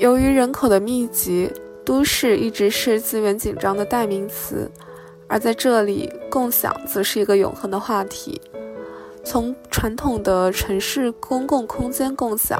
[0.00, 1.52] 由于人口的密集，
[1.84, 4.66] 都市一直是资源紧张的代名词，
[5.28, 8.40] 而在这里，共享则是一个永恒的话题。
[9.22, 12.58] 从传统的城市公共空间共享，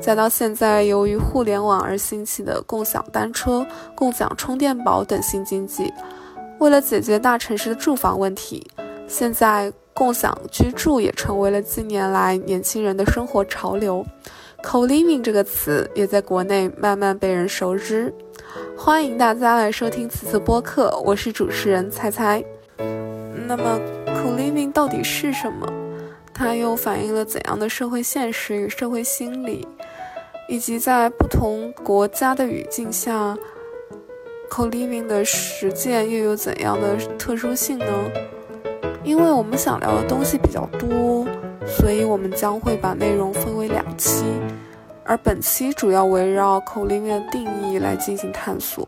[0.00, 3.66] 再到现在由于互联网而兴起的共享单车、
[3.96, 5.92] 共享充电宝等新经济，
[6.60, 8.64] 为了解决大城市的住房问题，
[9.08, 14.06] 现在共享居住也成为了近年来年轻人的生活潮流。
[14.66, 18.12] Co-living 这个词也在国内慢慢被人熟知，
[18.76, 22.44] 欢迎大家来收听此次播客，我是主持人猜猜。
[23.46, 25.72] 那么，Co-living 到底是什么？
[26.34, 29.64] 它又反映了怎样的社会现实与社会心理？
[30.48, 33.38] 以及在不同国家的语境下
[34.50, 37.86] ，Co-living 的实践又有怎样的特殊性呢？
[39.04, 41.24] 因为我们想聊的东西比较多。
[41.66, 44.24] 所以，我们将会把内容分为两期，
[45.04, 48.86] 而本期主要围绕口 living 的定义来进行探索。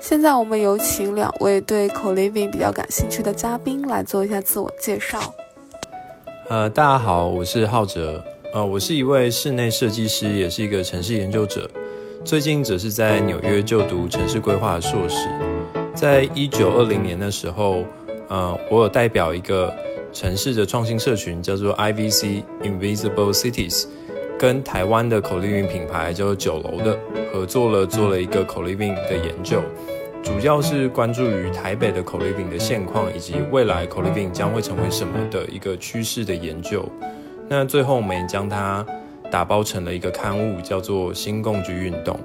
[0.00, 5.20] 现在，我们有请两位对口 living 比较感兴趣的嘉宾来做一下自我介绍。
[6.48, 11.70] 呃，大家好，我是浩哲，呃，我是一位室内设计师，也是一个城市研究者。
[12.24, 15.28] 最近则是在纽约就读城市规划硕士。
[15.94, 17.84] 在一九二零年的时候，
[18.28, 19.72] 呃，我有代表一个。
[20.12, 23.86] 城市的创新社群叫做 IVC Invisible Cities，
[24.38, 26.98] 跟台湾的口丽饼品牌叫做九楼的
[27.32, 29.62] 合作了，做了一个口丽饼的研究，
[30.22, 36.84] 主要是关注于台北的口丽饼的现况，以及未来口丽饼将会成为什么的一个趋势的研究。
[37.48, 38.84] 那最后我们将它
[39.30, 42.18] 打包成了一个刊物，叫做新共居运动。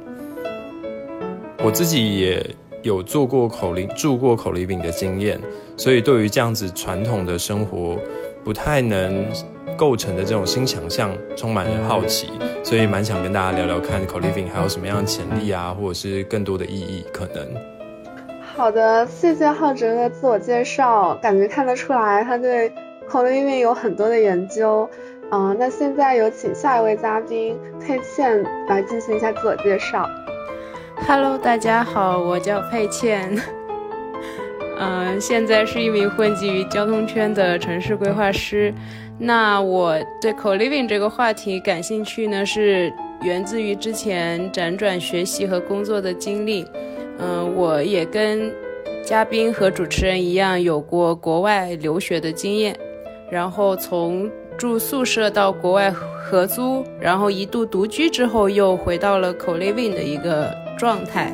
[1.64, 2.46] 我自己也
[2.84, 5.40] 有做过口令、住过口 living 的经验。
[5.76, 7.98] 所以，对于这样子传统的生活
[8.44, 9.26] 不太能
[9.76, 12.30] 构成的这种新想象，充满了好奇，
[12.64, 17.48] 所以蛮想跟大家聊聊看，co-living 还有什么样的潜力啊，或者是更多的意义可能。
[18.56, 22.72] 好的，谢谢浩哲的自我介绍，感觉看得出来他对
[23.08, 24.88] 口令营有很多的研究。
[25.32, 30.08] 嗯，那现在有请下一位嘉宾佩倩来进行一下自我介绍。
[30.96, 33.36] Hello，大家好，我叫佩倩。
[34.80, 38.74] 嗯， 现在是一名混迹于交通圈的城市规划师。
[39.18, 46.66] 那我对 co-living 这个话题感兴趣呢，是源自于之前辗转学习和工作的经历。
[47.20, 48.54] 嗯，我也跟
[49.04, 52.78] 嘉宾和主持人一样，有过国外留学的经验，
[53.30, 61.32] 然后从住宿舍到国外合租，然后一度独居之后，又回到了 co-living 的一个状态。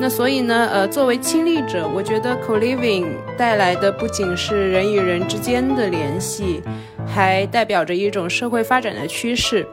[0.00, 3.06] 那所以呢，呃，作为亲历者，我觉得 co-living
[3.36, 6.62] 带来的不仅是人与人之间的联系，
[7.06, 9.66] 还代表着一种社会发展的趋势。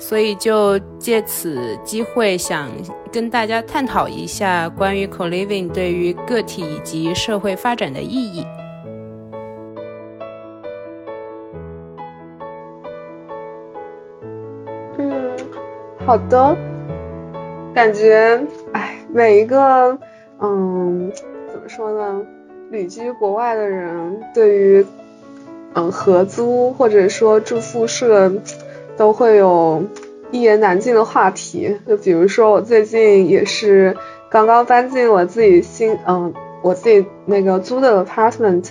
[0.00, 2.68] 所以就借此机会，想
[3.12, 8.44] 跟大家探讨一下关于 co-living 对于个体以及社会发展的意义。
[14.98, 15.36] 嗯，
[16.06, 16.56] 好的，
[17.78, 18.96] 感觉，哎。
[19.14, 19.96] 每一个，
[20.40, 21.12] 嗯，
[21.52, 22.26] 怎么说呢？
[22.72, 24.84] 旅居国外的人对于，
[25.74, 28.32] 嗯，合租或者说住宿舍，
[28.96, 29.84] 都会有
[30.32, 31.78] 一言难尽的话题。
[31.86, 33.96] 就比如说，我最近也是
[34.28, 38.70] 刚刚搬进我自己新，嗯，我自己那个租的 apartment，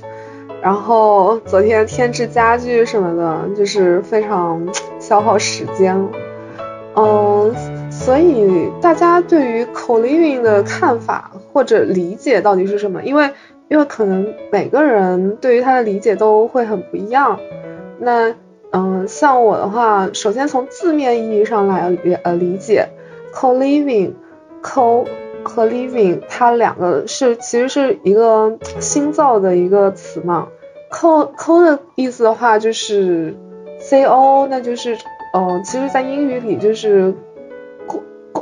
[0.62, 4.68] 然后昨天添置家具什么的，就是非常
[5.00, 6.10] 消耗时间，
[6.94, 7.56] 嗯。
[8.08, 13.04] 所以大家对于 co-living 的看法或者理解到底是什么？
[13.04, 13.32] 因为
[13.68, 17.38] 因为可能每个人对于它的理解都会很不一样。
[18.00, 18.34] 那
[18.72, 22.88] 嗯，像我的话，首先从字面意义上来呃理解
[23.34, 25.06] ，co-living，co
[25.44, 30.48] 和 living 它两个是其实是一个新造的一个词嘛。
[30.90, 33.36] co co 的意思的话就是
[33.82, 34.98] co，那就是
[35.34, 37.14] 嗯，其实在英语里就是。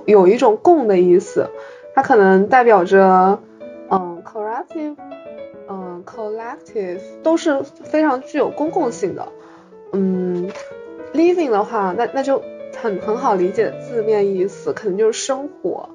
[0.05, 1.49] 有一种共的意思，
[1.93, 3.39] 它可能代表着，
[3.89, 4.95] 嗯，collective，
[5.69, 9.27] 嗯，collective 都是非常具有公共性的。
[9.93, 10.49] 嗯
[11.13, 12.41] ，living 的话，那那就
[12.77, 15.89] 很很好理解字面意思，可能就是生活。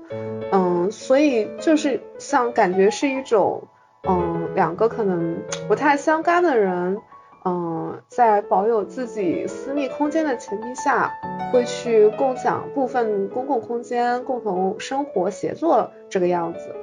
[0.52, 3.64] 嗯，所以就是像感觉是一种，
[4.08, 5.36] 嗯，两个可能
[5.68, 6.98] 不太相干的人。
[7.44, 11.10] 嗯，在保有自己私密空间的前提下，
[11.50, 16.74] 会去共享部分公共空间，共同生活协作这个样子。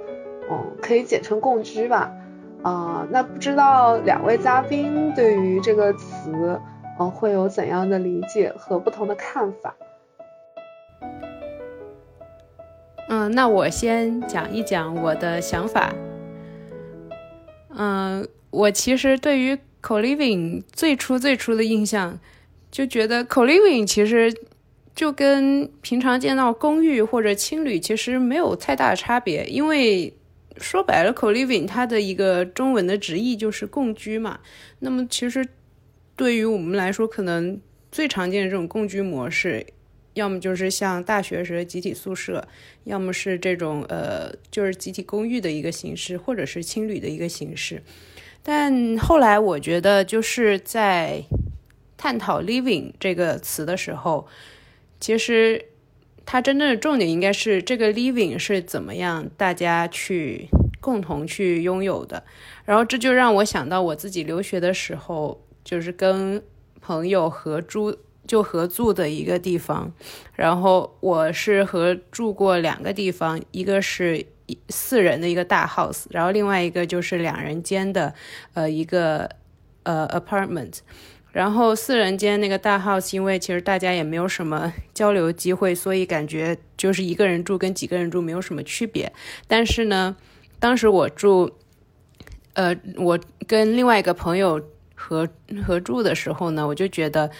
[0.49, 2.11] 嗯，可以简称共居吧。
[2.63, 6.59] 啊，那不知道两位嘉宾对于这个词，
[6.99, 9.75] 嗯，会有怎样的理解和不同的看法？
[13.09, 15.93] 嗯，那我先讲一讲我的想法。
[17.69, 19.57] 嗯，我其实对于
[19.87, 22.19] co-living 最初最初的印象，
[22.69, 24.35] 就觉得 co-living 其实
[24.93, 30.13] 就跟平常见到公寓或者青旅其实没有太大的差别，因为
[30.57, 34.41] 说白了，co-living 它的一个中文的直译就是共居嘛。
[34.79, 35.47] 那么其实
[36.17, 37.57] 对于我们来说，可能
[37.89, 39.65] 最常见的这种共居模式。
[40.15, 42.45] 要么就是像大学时的集体宿舍，
[42.85, 47.83] 要么是这种呃，就是集体公寓的一个形式，或者是青旅的一个形式。
[48.49, 51.21] 但后来我觉得，就是在
[51.97, 54.25] 探讨 “living” 这个词的时候，
[55.01, 55.65] 其实
[56.25, 60.47] 它真正的重点应该是这个 “living” 是怎么样大家去
[60.79, 62.23] 共同去拥有的。
[62.63, 66.41] 然后这就让我想到我自己留学的时候，就是跟
[66.79, 67.97] 朋友合租。
[68.25, 69.89] 就合住的一个地方，
[70.35, 74.25] 然后我是合住过两个地方，一个是
[74.69, 78.13] 四人的一个大 house，然后另外一个就是两人间的，
[78.53, 79.29] 呃，一个
[79.83, 80.79] 呃 apartment。
[81.31, 89.11] 然后四人间那个大 house，因为其实大家也没有什么交流机会，所以感觉就是一个人住跟几个人住没有什么区别。
[89.47, 90.15] 但是呢，
[90.59, 91.51] 当时我住，
[92.53, 94.61] 呃，我跟另外一个朋友
[94.95, 95.27] 合
[95.65, 97.31] 合住的时候呢，我就觉得。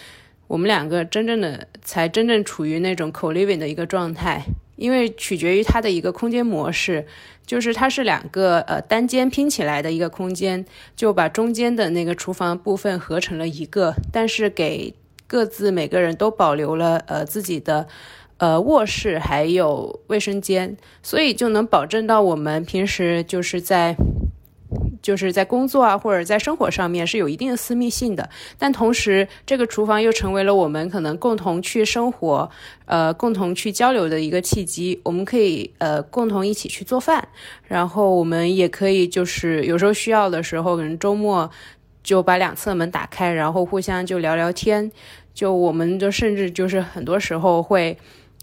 [0.46, 4.42] 我们两个真正的才真正处于那种 co-living 的一个状态，
[4.78, 7.06] 因为取决于它的一个空间模式，
[7.44, 10.64] 就是它是两个呃单间拼起来的一个空间，
[10.96, 14.94] 就把中间的那个厨房部分合成了一个，但是给
[15.26, 17.86] 各自每个人都保留了呃自己的
[18.38, 23.94] 呃卧室还有卫生间，所以就能保证到我们平时就是在。
[25.00, 28.28] 就是在工作啊，或者在生活上面是有一定的私密性的，
[28.58, 32.50] 但同时这个厨房又成为了我们可能共同去生活，
[32.84, 35.00] 呃，共同去交流的一个契机。
[35.04, 37.26] 我们可以呃共同一起去做饭，
[37.64, 41.50] 然后我们也可以就是有时候需要的时候，可能周末
[42.02, 44.90] 就把两侧门打开，然后互相就聊聊天。
[45.32, 47.96] 就我们就甚至就是很多时候会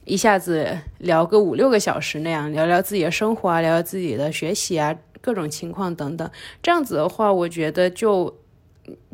[0.06, 4.95] 一下子聊个五六个小时那样，聊聊自己的生活啊，聊聊自己的学习啊。
[5.25, 6.30] 各种情况等等，
[6.62, 8.31] 这样子的话，我觉得就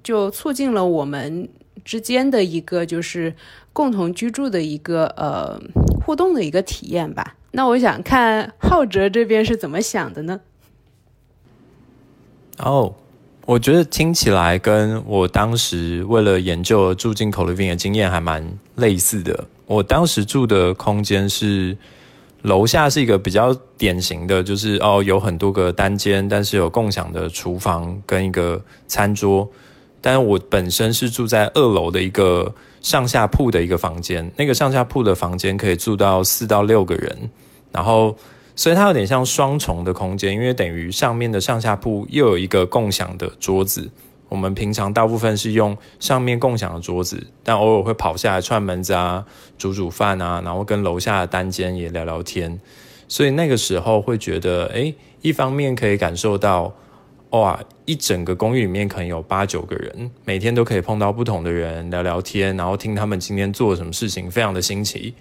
[0.04, 1.48] 就促进了我们
[1.86, 3.34] 之间的一个就是
[3.72, 5.58] 共同居住的一个呃
[6.04, 7.38] 互动的一个体验吧。
[7.52, 10.42] 那我想看浩哲这边是怎么想的呢？
[12.58, 12.94] 哦，
[13.46, 19.46] 我觉得听起来跟我当时为了研究住进口 living 的经验还蛮类似的。
[19.66, 21.78] 我当时住的空间是。
[22.44, 29.48] 楼下是一个比较典型的，就是哦，有很多个单间，但是有共享的厨房跟一个餐桌。
[30.04, 32.52] 但我本身是住在二楼的一个
[32.82, 37.30] 上下铺的一个房间，那个上下铺的房间可以住到四到六个人，
[37.72, 38.18] 然后
[38.56, 43.92] 所以它有点像双重的空间，因为等于上面的上下铺又有一个共享的桌子。
[44.32, 49.26] 我们平常大部分是用上面共享的桌子，但偶尔会跑下来串门子啊、
[49.58, 52.58] 煮煮饭啊，然后跟楼下的单间也聊聊天。
[53.10, 56.74] 所以那个时候会觉得，哎，一方面可以感受到，
[57.32, 65.14] 哇，一整个公寓里面可能有八九个人，每天都可以碰到不同的人聊聊天，然后听他们今天做了什么事情，非常的新奇。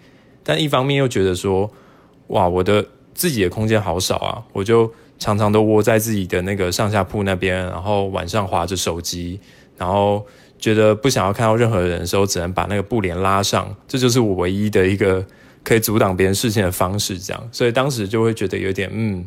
[0.45, 1.69] 但一方面又觉得说，
[2.29, 4.89] 哇，我的自己的空间好少啊，我就。
[5.21, 9.39] 常常都窝在自己的那个上下铺那边，然后晚上划着手机，
[9.77, 10.27] 然后
[10.59, 15.25] 觉得不想要看到任何人的时候，只能把那个布帘拉上，这就是我唯一的一个
[15.63, 17.19] 可以阻挡别人视线的方式。
[17.19, 19.27] 这样，所以当时就会觉得有点嗯，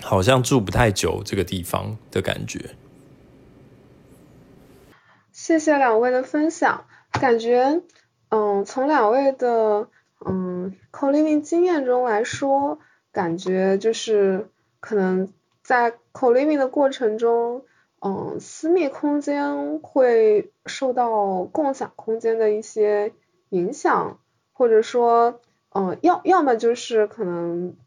[0.00, 2.58] 好像住不太久这个地方的感觉。
[5.32, 7.82] 谢谢两位的分享，感觉
[8.30, 9.88] 嗯，从两位的
[10.24, 12.78] 嗯 co living 经验中来说，
[13.12, 14.48] 感觉就是。
[14.84, 17.64] 可能在 co-living 的过程中，
[18.02, 23.14] 嗯，私密空间会受到共享空间的一些
[23.48, 24.18] 影响，
[24.52, 27.78] 或者说，嗯，要要么就是可能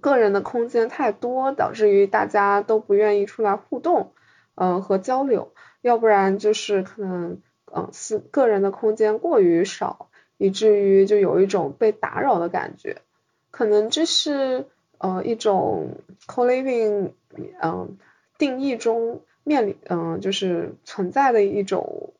[0.00, 4.14] 个人的空间太多，导致于大家都不愿意出来互动，
[4.54, 5.52] 嗯，和交流，
[5.82, 13.02] 要不然就是可能，嗯，私个人的空间过于少，以至于就有一种被打扰的感觉，
[13.50, 14.64] 可能这是。
[15.04, 17.10] 呃，一种 co-living，
[17.60, 17.98] 嗯，
[18.38, 22.14] 定义中面临，嗯，就是存在的一种，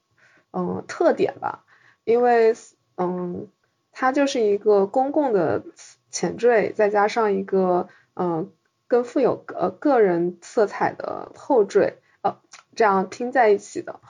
[0.53, 1.65] 嗯，特点吧。
[2.05, 2.55] 因为，
[2.99, 3.49] 嗯，
[3.91, 5.63] 它就是一个公共的
[6.11, 8.53] 前缀，再加上一个，嗯，
[8.87, 12.37] 更富有呃个人色彩的后缀，呃，
[12.77, 14.01] 这样拼在一起的。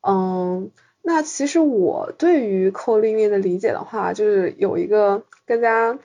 [0.00, 0.70] 嗯，
[1.02, 5.98] 那其实我对于 co-living 的理解的话，就是有一个更加。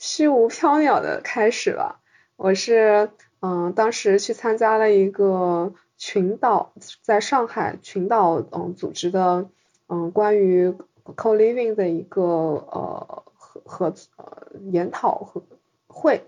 [0.00, 2.00] 虚无缥缈的开始了。
[2.36, 9.50] 我是嗯，当时去参加了一个群岛在上海群岛嗯组织的
[9.88, 10.70] 嗯关于
[11.04, 15.42] co living 的一个呃合合呃研讨和
[15.86, 16.24] 会，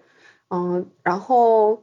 [0.50, 1.82] 嗯，然后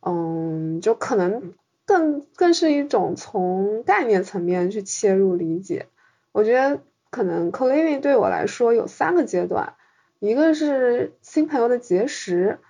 [0.00, 1.54] 嗯就可能
[1.86, 5.86] 更更是一种从概念层面去切入理解。
[6.32, 9.72] 我觉得可能 co living 对我来说有三个阶段，
[10.20, 12.60] 一个是新朋友的结识。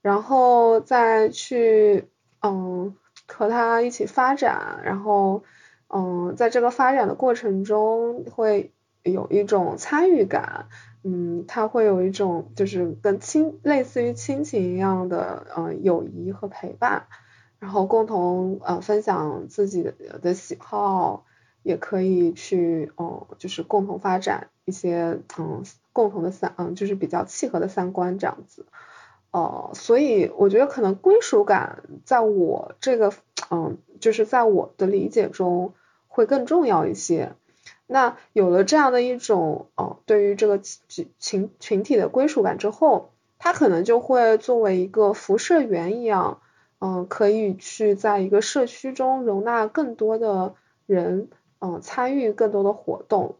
[0.00, 2.08] 然后再去
[2.40, 2.94] 嗯
[3.26, 5.42] 和他一起发展，然后
[5.88, 10.68] 嗯在这个发展的过程中会有一种参与感，
[11.02, 17.08] 嗯他会有一种就是跟亲类似于亲情一样的嗯友谊和陪伴，
[17.58, 21.24] 然后共同呃分享自己的的喜好，
[21.68, 28.64] 也可以去嗯就是共同发展一些嗯共同的三嗯就是比较契合的三观这样子。
[29.30, 33.12] 哦，所以我觉得可能归属感在我这个，
[33.50, 35.74] 嗯，就是在我的理解中
[36.06, 37.34] 会更重要一些。
[37.86, 46.40] 那有了这样的一种，哦，对于这个群群群体的归属感之后，它可能就会作为一个辐射源一样，
[46.80, 50.54] 嗯，可以去在一个社区中容纳更多的
[50.86, 51.28] 人，
[51.60, 53.36] 嗯，参与更多的活动。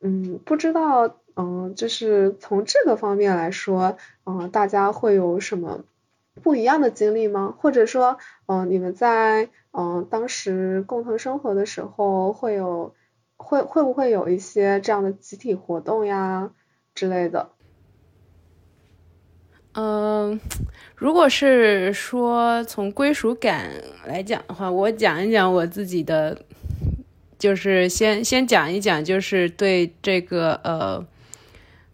[0.00, 1.16] 嗯，不知道。
[1.38, 5.84] 嗯，就是从这个方面来说，嗯，大家会有什么
[6.42, 7.54] 不一样的经历吗？
[7.58, 12.94] 或者说，嗯，你们在嗯当时共同生活的时候，会有
[13.36, 16.52] 会会不会有一些这样的集体活动呀
[16.94, 17.50] 之类的？
[19.74, 20.40] 嗯，
[20.94, 23.70] 如果是说从归属感
[24.06, 26.40] 来讲的话，我讲一讲我自己的，
[27.38, 31.06] 就是先先讲一讲，就是对这个呃。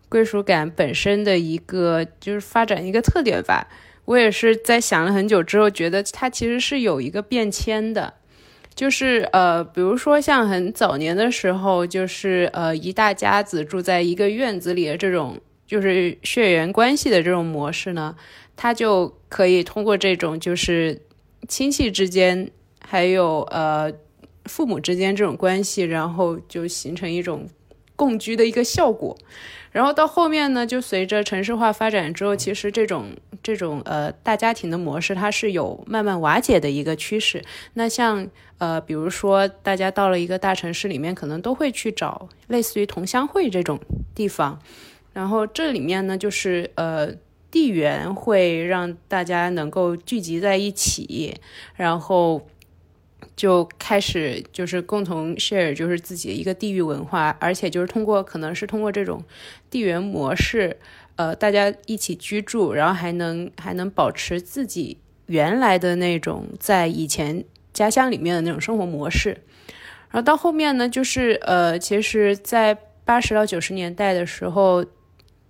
[0.09, 3.67] 归属感本身的一个就是发展一个特点吧。
[4.05, 8.13] 我也是在想了很久之后，觉得它其实是有一个变迁的，
[8.75, 18.15] 就是呃，比如说像很早年的时候，就是呃一大家子住在一个院子里的这种，就是血缘关系的这种模式呢，
[18.55, 21.01] 它就可以通过这种就是
[21.49, 22.51] 亲戚之间，
[22.87, 23.91] 还有呃
[24.45, 27.47] 父母之间这种关系，然后就形成一种
[27.97, 29.17] 共居的一个效果。
[29.71, 33.07] 然后到后面呢，就随着城市化发展之后，其实这种
[33.43, 37.43] 这种呃大家庭的模式，它是有慢慢瓦解的一个趋势。
[37.73, 43.81] 那像呃，比如说大家到了一个大城市里面，可能都会去找类似于同乡会这种
[44.15, 44.59] 地方。
[45.15, 47.09] 然后这里面呢，就是呃
[47.51, 51.37] 地缘会让大家能够聚集在一起，
[51.77, 52.47] 然后。
[53.35, 59.25] 就开始就是共同 share，就是自己的一个地域文化，而且就是通过可能是通过这种
[59.71, 60.77] 地缘模式，
[61.17, 69.39] 呃，大家一起居住，然后还能还能保持自己原来的那种在以前家乡里面的那种生活模式。
[70.11, 74.85] 然后到后面呢，就是呃，其实，在八十到九十年代的时候，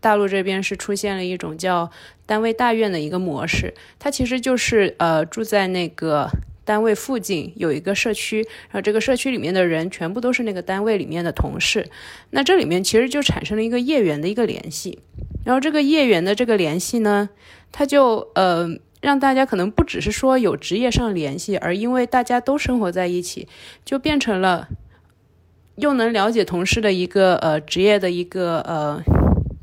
[0.01, 1.91] 大陆这边是出现了一种叫
[2.25, 6.31] 单位大院的一个模式，它其实就是呃住在那个。
[6.73, 8.39] 单位附近有一个社区，
[8.71, 11.91] 然后这个社区里面的人全部都是那个单位里面的同事，
[12.31, 14.99] 那这里面其实就产生了一个业缘的一个联系，
[15.45, 17.29] 然后这个业缘的这个联系呢，
[17.71, 18.67] 它就呃
[19.03, 23.47] 让大家可能不只是说有职业上联系，而因为大家都生活在一起，
[23.85, 24.69] 就变成了
[25.77, 29.05] 又能了解同事的一个呃职业的一个呃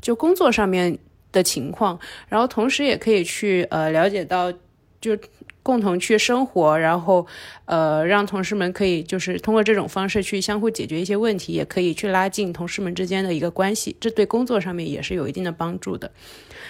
[0.00, 0.96] 就工作上面
[1.32, 1.98] 的情况，
[2.28, 4.52] 然后同时也可以去呃了解到
[5.00, 5.18] 就。
[5.62, 7.26] 共同去生活，然后，
[7.66, 16.10] 呃，让同事们可以就是通过这种方式去相互解决一些问题，也可以去拉近同事们之间的一个关系，这对工作上面也是有一定的帮助的。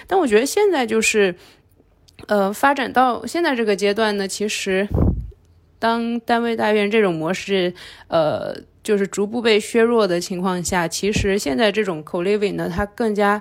[0.07, 1.35] 但我觉得现在就是，
[2.27, 4.89] 呃，发展到现在这个阶段呢，其实
[5.79, 7.73] 当单位大院这种模式，
[8.09, 13.41] 呃，就是逐步被削弱的情况下，其实现在这种 co living 呢，它更加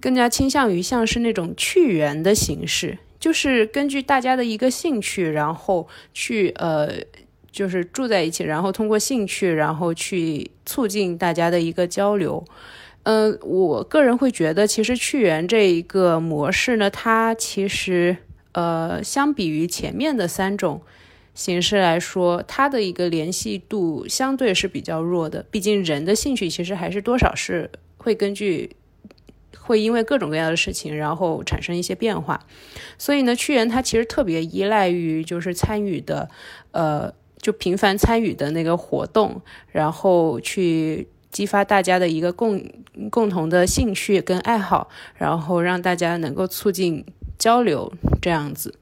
[0.00, 2.98] 更加倾向于像是那种去缘的形式。
[3.18, 6.90] 就是根据大家的一个兴趣，然后去呃，
[7.50, 12.44] 就是住在一起，然后通过兴趣，然后去促进大家的一个交流。
[13.04, 18.16] 嗯，我个人会觉得，其实去源这一个模式呢，它其实
[18.52, 20.82] 呃，相比于前面的三种
[21.34, 25.44] 形式来说，它的一个联系度相对是比较弱的。
[25.50, 28.76] 毕竟人的兴趣其实还是多少是会根据。
[29.60, 32.40] 会因为各种各样的事情，然后产生一些变化，
[32.98, 36.28] 所以呢，屈原他其实特别依赖于就是参与的，
[36.72, 39.40] 呃，就频繁参与的那个活动，
[39.72, 42.62] 然后去激发大家的一个共
[43.10, 47.04] 共同的兴趣跟爱好，然后让大家能够促进
[47.38, 48.74] 交流这样子。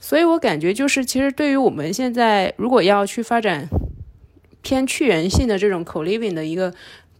[0.00, 3.68] 所以我感觉就是，其实对于我们现在如果要去发展
[4.60, 6.74] 偏去源性的这种 co-living 的一个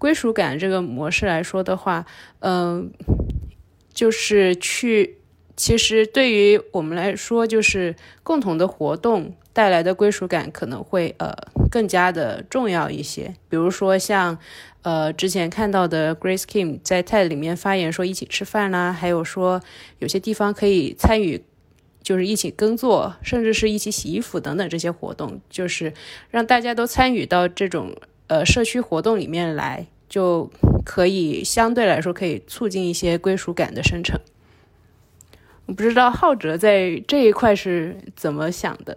[0.04, 2.04] 归属感这个模式来说的话，
[2.40, 2.92] 嗯，
[3.94, 5.16] 就是去。
[5.56, 11.32] 其实对于我们来说，就是共同的活动带来的归属感可能会呃
[11.70, 13.32] 更加的重要一些。
[13.48, 14.36] 比如说像
[14.82, 19.62] 呃之前看到的 Grace Kim 在 TED 里面发言说一起吃饭啦，还有说
[20.00, 21.42] 有些地方可以参与，
[22.02, 25.94] 就是一起耕作，甚至是一起洗衣服等等这些活动，就是
[26.30, 27.94] 让大家都参与到这种
[28.26, 30.50] 呃社区活动里面来，就
[30.84, 34.20] 可以相对来说可以促进一些归属感的生成。
[35.66, 38.96] 我不知道浩哲在这一块是怎么想的。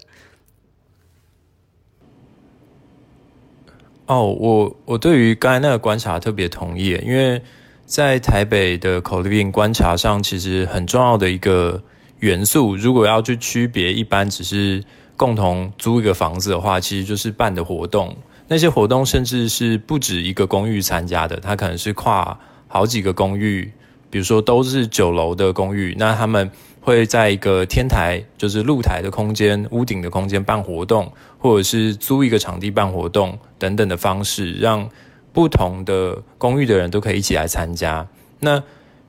[4.05, 7.41] 哦，我我对于刚才那个观察特别同意，因为
[7.85, 11.81] 在台北的口令病观察上，其实很重要的一个
[12.19, 14.83] 元素，如果要去区别一般只是
[15.15, 18.15] 共同租一个房子的话，其实就是办的活动。
[18.47, 23.71] 那些活动甚至是不止一个公寓参加的，它可能是跨好几个公寓。
[24.09, 26.49] 比如说都是九楼的公寓，那他们
[26.79, 34.89] 会在一个天台，就是露台的空间、屋顶的空间办活动，或者是租一个场地办活动等等的方式，让
[35.33, 38.07] 不同的公寓的人都可以一起来参加。
[38.39, 38.63] 那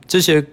[0.05, 0.45] 这些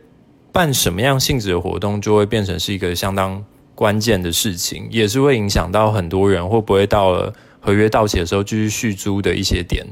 [0.52, 7.34] 办什么样性质的活动，就会变成是一个相当关键的事情，也是会影响到很多人会不会到了
[7.66, 9.85] 合约到期的时候继续续租的一些点。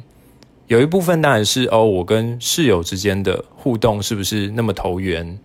[0.69, 5.37] 有一部分当然是哦，我跟室友之间的互动是不是那么投缘？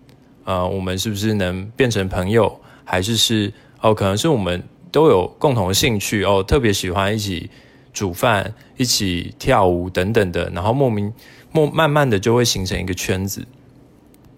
[0.43, 2.59] 呃，我们是不是能变成朋友？
[2.85, 7.49] 还是是哦，可能是我们都有共同的兴趣哦，特别喜欢一起
[7.91, 11.11] 煮饭、一起跳舞等等的，然后莫名
[11.51, 13.43] 莫慢慢的就会形成一个圈子。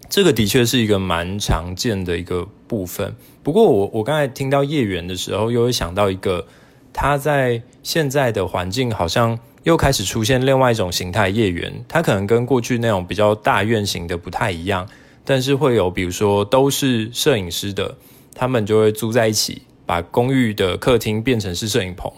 [0.10, 3.14] 这个的确是一个蛮常见的一个部分。
[3.44, 6.48] 不过我我刚才听到叶缘的时候，又会想到一个，
[6.92, 9.40] 他在现在的环境好像。
[9.64, 14.90] 又开始出现另外一种形态业缘，它可能跟过去那种比较大院型的不太一样，
[15.24, 17.96] 但是会有比如说都是摄影师的，
[18.34, 22.12] 他们就会租在一起，把公寓的客厅变成是摄影棚，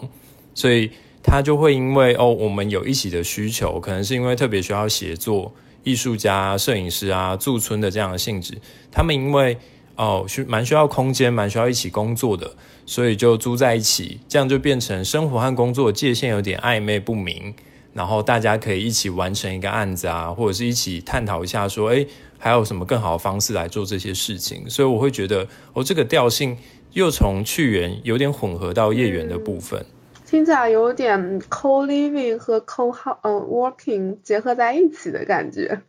[0.54, 0.90] 所以
[1.22, 8.56] 他就会因为哦，我们有一起的需求，可能是因为特别需要协作，艺术家、摄影师啊，驻村的这样的性质，
[8.90, 9.58] 他们因为
[9.96, 12.50] 哦需蛮需要空间，蛮需要一起工作的。
[12.86, 17.54] 所以就租在一起，这样就变成生活和工作界限有点暧昧不明。
[17.94, 22.04] 然后大家可以一起完成一个案子啊，或者是一起探讨一下，说，诶，
[22.38, 24.68] 还有什么更好的方式来做这些事情。
[24.68, 26.58] 所以我会觉得，哦，这个调性
[26.92, 29.86] 又从去源有点混合到业源的部分，
[30.26, 32.90] 听起来有点 co living 和 co
[33.22, 35.80] 呃 working 结合在一起的感觉。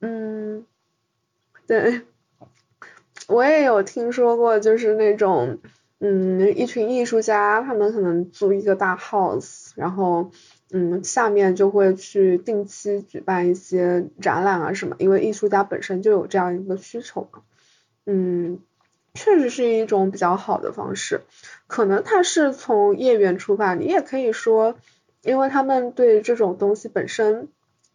[0.00, 0.64] 嗯，
[1.66, 2.02] 对。
[3.28, 5.58] 我也有听说过，就是那种，
[6.00, 10.30] 嗯，一群艺术家，他们可能租一个大 house，然后，
[10.70, 17.42] 嗯，下面就会去定期举办一些展览啊什么，因为艺术家本身就有这样一个需求嘛，
[18.06, 18.58] 嗯，
[19.14, 21.20] 确实是一种比较好的方式，
[21.66, 24.76] 可能他是从业缘出发，你也可以说，
[25.22, 27.48] 因为他们对这种东西本身，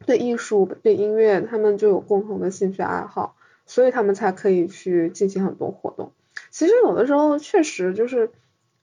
[0.05, 3.35] 对艺术、对音乐，他们就有共同的兴趣爱好。
[3.67, 6.13] 所以他们才可以去进行很多活动。
[6.49, 8.31] 其实有的时候确实就是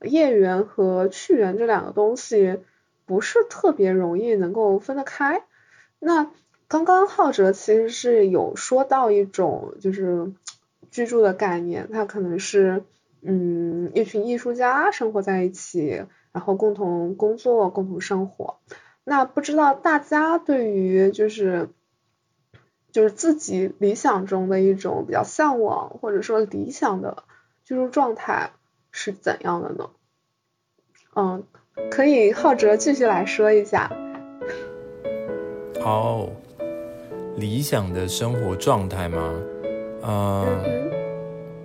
[0.03, 2.61] 业缘和去缘这两个东西
[3.07, 5.43] 不是特别容易能够分得开。
[5.99, 6.31] 那
[6.69, 10.33] 刚刚浩哲其实是有说到一种就是
[10.91, 12.85] 居住的概念，它可能是
[13.23, 18.59] 嗯一群艺术家生活在一起，然后共同工作、共同生活。
[19.05, 21.71] 那不知道大家对于就是。
[22.95, 27.25] 就是自己理想中的一种比较向往或者说理想的
[27.65, 28.53] 居住状态
[28.93, 29.91] 是怎样的呢？
[31.17, 31.43] 嗯，
[31.91, 33.91] 可以浩哲继续来说一下。
[35.81, 36.29] 好，
[37.37, 39.35] 理想的生活状态吗？
[40.05, 40.47] 嗯，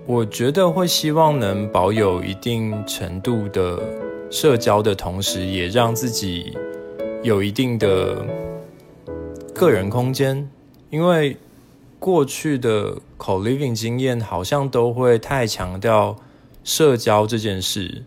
[0.08, 3.80] 我觉得会希望能保有一定程度的
[4.32, 6.58] 社交的同时，也让自己
[7.22, 8.26] 有一定的
[9.54, 10.50] 个人空间。
[10.90, 11.38] 因为
[12.00, 16.16] 过去的 co living 经验好像都会太强调
[16.64, 18.04] 社交这件事，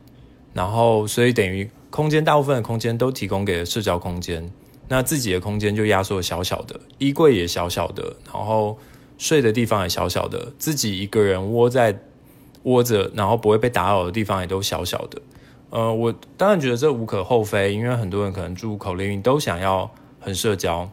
[0.53, 4.51] 然后所以等于空间大部分的空间都提供给了社交空间，
[4.88, 8.79] 那自己的空间就压缩小小的，衣柜也小小的，然后
[9.18, 11.99] 睡的地方也小小的，自己一个人窝在
[12.64, 15.21] 窝着，然后不会被打扰的地方也都小小的。
[15.71, 19.90] 呃，我当然觉得这无可厚非，因为很多人可能住口令都想要
[20.21, 20.88] 很社交，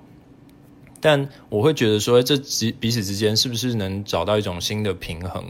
[1.01, 5.43] 但我会觉得说，这彼彼此之间是不是能找到一种新的平衡？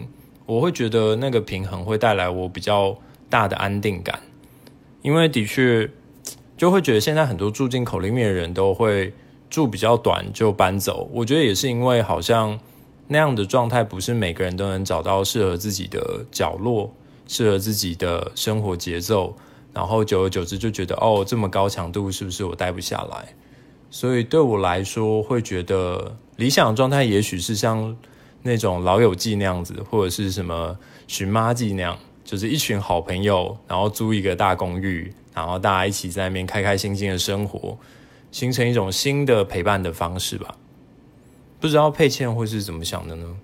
[0.46, 2.98] 我会觉得那个平衡会带来我比较
[3.30, 4.20] 大的安定感，
[5.02, 5.90] 因为的确
[6.58, 9.14] 就会觉得现在很多住进口令面的人都会
[9.50, 12.60] 住比较短就搬走，我觉得也是因为好像
[13.08, 16.94] 那样的状态不是每个人都能找到适合自己的角落。
[17.32, 19.38] 适合自己的生活节奏，
[19.72, 23.36] 然后久而久之就觉得哦，这么高强度是不是我待不下来？
[23.92, 27.98] 所以对我来说，会觉得理想的状态也许是像
[28.44, 37.78] 那种老友记那样子，或者是什么寻妈记那样，就是一群好朋友，然后租一个大公寓，然后大家一起在那边开开心心的生活，
[38.32, 40.56] 形成一种新的陪伴的方式吧。
[41.60, 43.36] 不知道佩倩会是怎么想的呢？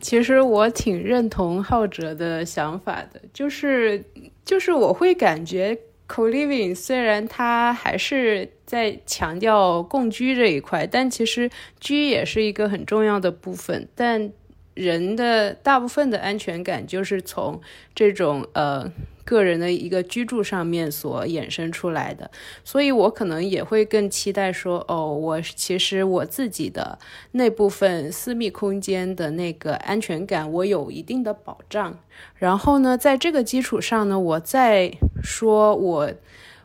[0.00, 4.04] 其实我挺认同浩哲的想法的，就是
[4.44, 5.76] 就是我会感觉
[6.08, 14.32] co-living 虽然它还是在强调共居这一块，但其实居也是一个很重要的部分，但
[14.74, 17.60] 人的大部分的安全感就是从
[17.94, 18.92] 这种呃。
[19.22, 22.28] 个人的一个居住上面所衍生出来的，
[22.64, 26.98] 所以我可能也会更期待说，哦，我其实我自己的
[27.30, 31.96] 那部分私密空间的那个安全感，我有一定的保障。
[32.34, 34.90] 然后呢，在这个基础上呢，我再
[35.22, 36.10] 说我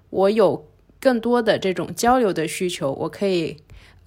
[0.10, 0.66] 我有
[1.06, 3.58] 更多的这种交流的需求，我可以。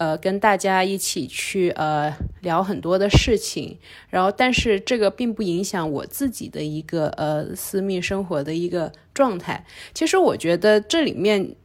[0.01, 3.77] 呃，跟大家一起去呃聊很多的事情，
[4.11, 9.67] 然后但是这个并不影响我自己的一个呃私密生活的一个状态。
[9.93, 11.57] 其实我觉得这里面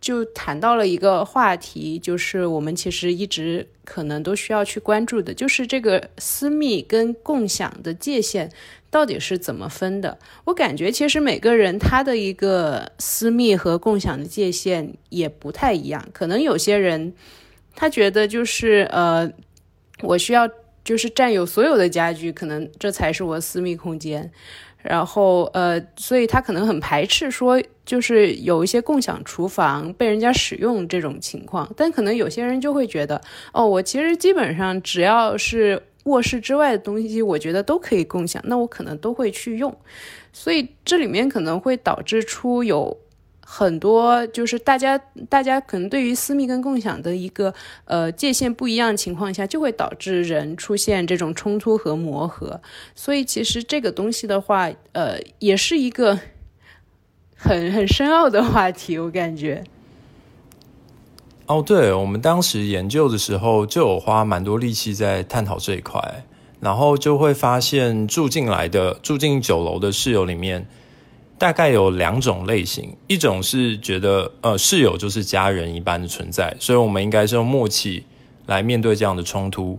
[0.00, 8.48] 就谈到了一个话题，就是我们其实一直可能都需要去关注的，就是这个私密跟共享的界限
[8.90, 10.18] 到底是怎么分的。
[10.44, 17.14] 我感觉其实每个人他的一个私密和共享的界限也不太一样，可能有些人。
[17.72, 19.30] 他觉得就是呃，
[20.02, 20.46] 我需要
[20.84, 24.30] 就是占有所有的家具，可能这才是我私密空间。
[24.82, 31.72] 然后呃，所以他可能很排斥说，就是有一些共享厨房被人家使用这种情况。
[31.76, 33.20] 但可能有些人就会觉得，
[33.52, 39.76] 哦，我其实基本上只要是卧室之外的东西，我觉得都可以共享，那我可能都会去用。
[40.32, 42.96] 所以这里面可能会导致出有。
[43.52, 44.96] 很多就是大家，
[45.28, 47.52] 大家可能对于私密跟共享的一个
[47.84, 52.60] 呃界限不一样的情况下，就会导致人出现这种冲突和磨合。
[52.94, 56.16] 所以其实这个东西的话，呃，也是一个
[57.34, 59.64] 很很深奥的话题，我感觉。
[61.50, 66.00] 哦，对，我们当时研究的时候就有花蛮多力气在探讨这一块，
[66.60, 70.64] 然后就会发现住进来的住进九楼的室友里面。
[71.38, 78.04] 大概有两种类型，一种是觉得呃室友就是家人一般的存在，所以我们应该是用默契
[78.46, 79.76] 来面对这样的冲突。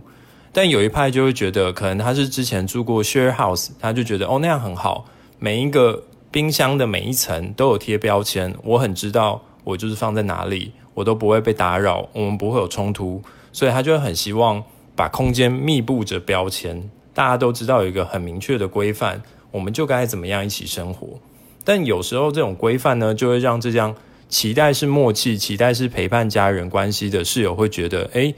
[0.52, 5.06] 但有一派就会觉得，可能他是之前住过 share house，他就觉得哦那样很好，
[5.38, 14.62] 每一个冰箱的每一层都有贴标签，我很知道我就是放在哪里，我都不会被打扰，我们不会有冲突，所以他就会很希望
[14.94, 21.18] 把空间密布着标签，大家都知道有一个很明确的规范，我们就该怎么样一起生活。
[21.64, 23.94] 但有时候这种规范呢，就会让这样
[24.28, 28.34] 期待是默契、期待是陪伴家人关系的室友会觉得，哎，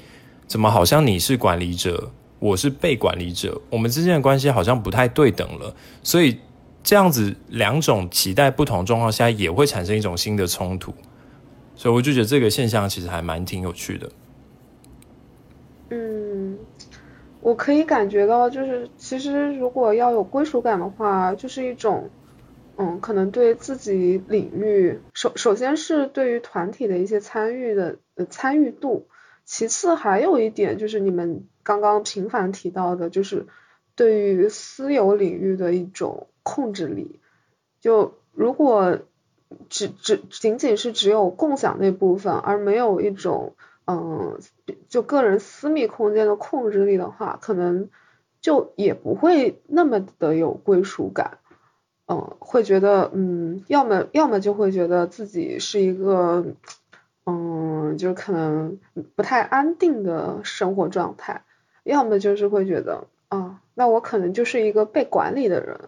[0.47, 5.75] 怎么好像你是管理者，我是被管理者，我们之间的关系好像不太对等了。
[6.03, 6.39] 所以
[6.83, 10.95] 这样子两种期待不同状况下，也会产生一种新的冲突。
[11.77, 14.11] 所以我就觉得这个现象其实还蛮挺有趣的。
[15.91, 16.59] 嗯，
[17.41, 22.11] 我可以感觉到，就是其实如果要有归属感的话，就是一种。
[22.77, 29.07] 嗯，可能对自己领域，首首先是对于团体的一些参与的呃参与度，
[29.45, 33.47] 其次还有一点就是你们刚刚频繁提到的，就是
[33.95, 37.21] 对于私有领域的一种控制力。
[37.81, 38.99] 就如果
[39.69, 43.55] 只只仅仅是只有共享那部分，而没有一种
[43.87, 44.39] 嗯
[44.89, 47.89] 就个人私密空间的控制力的话，可能
[48.41, 51.39] 就也不会那么的有归属感。
[52.07, 56.45] 嗯，会觉得，嗯，要么要么就会觉得自己是一个，
[57.25, 58.79] 嗯，就可能
[59.17, 61.45] 不太安定的生活状态，
[61.83, 65.81] 要么就是会觉得，啊，那我可能就是一个被管理的人，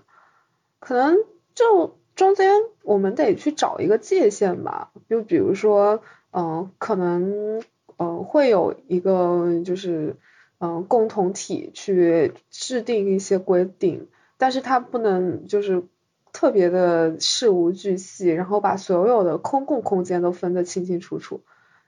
[0.80, 1.18] 可能
[1.54, 2.50] 就中间
[2.82, 6.02] 我们得去找一个界限吧，就比如说，
[6.32, 7.62] 嗯，可能，
[7.98, 10.16] 嗯，会有一个就是，
[10.58, 15.84] 嗯，共同体去制定一些规定，但是它不能就是。
[16.32, 21.40] 特别的事无巨细，然后把所有的公共空间都分得清清楚楚，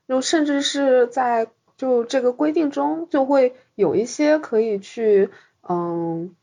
[0.08, 5.28] 就甚至是在就这个规定中就会有一些可以去
[5.68, 6.34] 嗯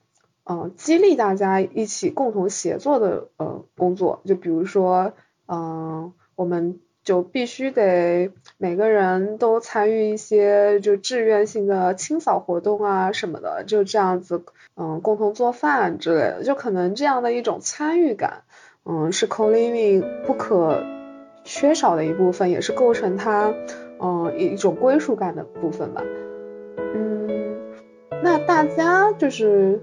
[0.45, 5.13] 嗯激励大家一起共同协作的呃工作，就比如说
[5.47, 6.79] 嗯我们。
[7.05, 14.41] 就必须得每个人都参与一些就志愿性的清扫活动啊什么的，就这样子，
[14.75, 18.41] 嗯，共同做饭之类的，就可能这样的一种参与感，
[18.85, 20.83] 嗯，是 co-living 不可
[21.43, 23.53] 缺少的一部分，也是构成它，
[24.01, 26.01] 嗯，一种归属感的部分吧。
[26.95, 27.55] 嗯，
[28.23, 29.79] 那大家就是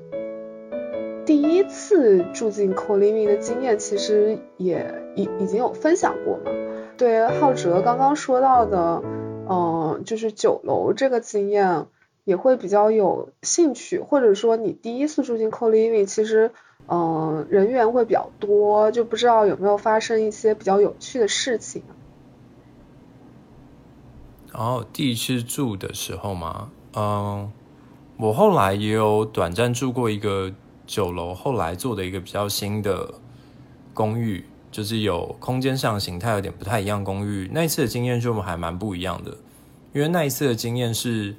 [1.24, 6.50] 第一次住进 co-living 的经验，其实也已已经有分享过嘛。
[6.96, 9.02] 对浩哲刚刚说到的，
[9.48, 11.86] 嗯，就是酒楼这个经验
[12.24, 16.50] 也会比较有兴趣，或者说你第一次住进 co-living，其实，
[16.88, 21.82] 嗯，人员会比较多，就不知道有没有发生一些比较有趣的事情。
[24.52, 27.50] 然后第一次住的时候嘛，嗯，
[28.18, 30.52] 我后来也有短暂住过一个
[30.92, 33.14] 酒楼，后来做的一个比较新的
[33.94, 34.44] 公寓。
[34.70, 39.36] 就是有空间上形态有点不太一样，公寓那一次的经验就还蛮不一样的，
[39.92, 41.36] 因为那一次的经验是，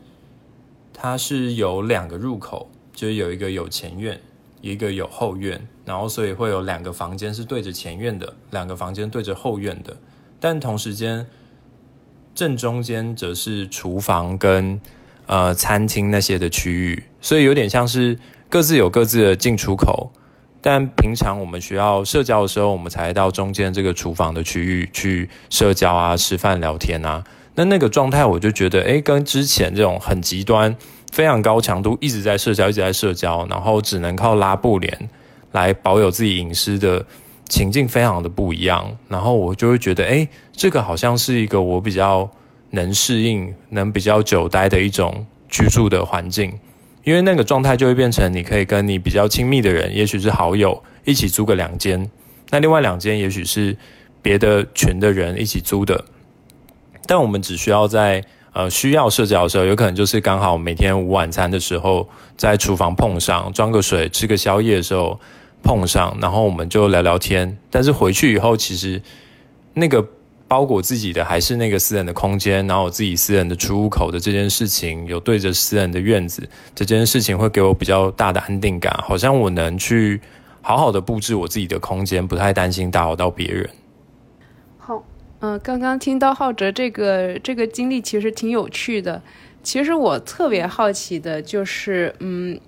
[0.94, 4.22] 它是有两个入口，就是有一个有前院，
[4.62, 9.98] 一个有后院，然后所以会有两个房间是对着前院的，两个房间对着后院的，
[10.40, 11.26] 但同时间
[12.36, 14.80] 正中间则是厨房跟
[15.26, 18.20] 呃餐厅那些的区域，所以有点像是
[18.54, 20.12] 各自有各自的进出口。
[20.62, 27.24] 但平常我们需要社交的时候，我们才到中间这个厨房的区域去社交啊、吃饭、聊天啊。
[27.56, 30.76] 那那个状态，我就觉得，诶，跟之前这种很极端、
[31.12, 35.10] 非常高强度、一直在社交、一直在社交，然后只能靠拉布帘
[35.54, 37.04] 来保有自己隐私的
[37.50, 38.96] 情境，非常的不一样。
[39.10, 42.30] 然后我就会觉得，诶，这个好像是一个我比较
[42.70, 46.54] 能适应、能比较久待的一种居住的环境。
[47.04, 52.10] 因为那个状态就会变成，你可以跟你比较亲密的人，也许是好友，一起租个两间，
[52.50, 53.76] 那另外两间也许是
[54.22, 56.06] 别的群的人一起租的。
[57.06, 65.20] 但我们只需要在呃需要社交的时候，有可能就是刚好每天午晚餐的时候，在厨房碰上，装个水，吃个宵夜的时候
[65.62, 67.58] 碰上，然后我们就聊聊天。
[67.70, 69.02] 但是回去以后，其实
[69.74, 70.08] 那个。
[70.54, 80.22] 包裹自己的还是那个私人的空间，然后我自己私人的出入口的这件事情，有对着私人的院子这件事情，会给我比较大的安定感，好像我能去
[80.62, 83.68] 好好的布置我自己的空间，不太担心打扰到别人。
[84.78, 85.04] 好，
[85.40, 89.20] 嗯，刚刚听到浩哲这个这个经历，其实挺有趣的。
[89.64, 92.60] 其实我特别好奇的就是，嗯，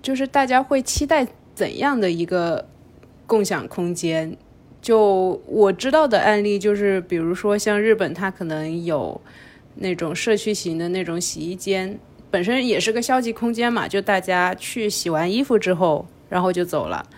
[0.00, 2.64] 就是大家会期待怎样的一个
[3.26, 4.36] 共享空间？
[4.82, 9.18] 就我知道的案例，就是比如说像日本，它可能有
[9.76, 11.96] 那种社区型的那种洗衣间，
[12.32, 17.08] 本身也是个消极空间嘛，就大家去洗完衣服之后，然后就走了。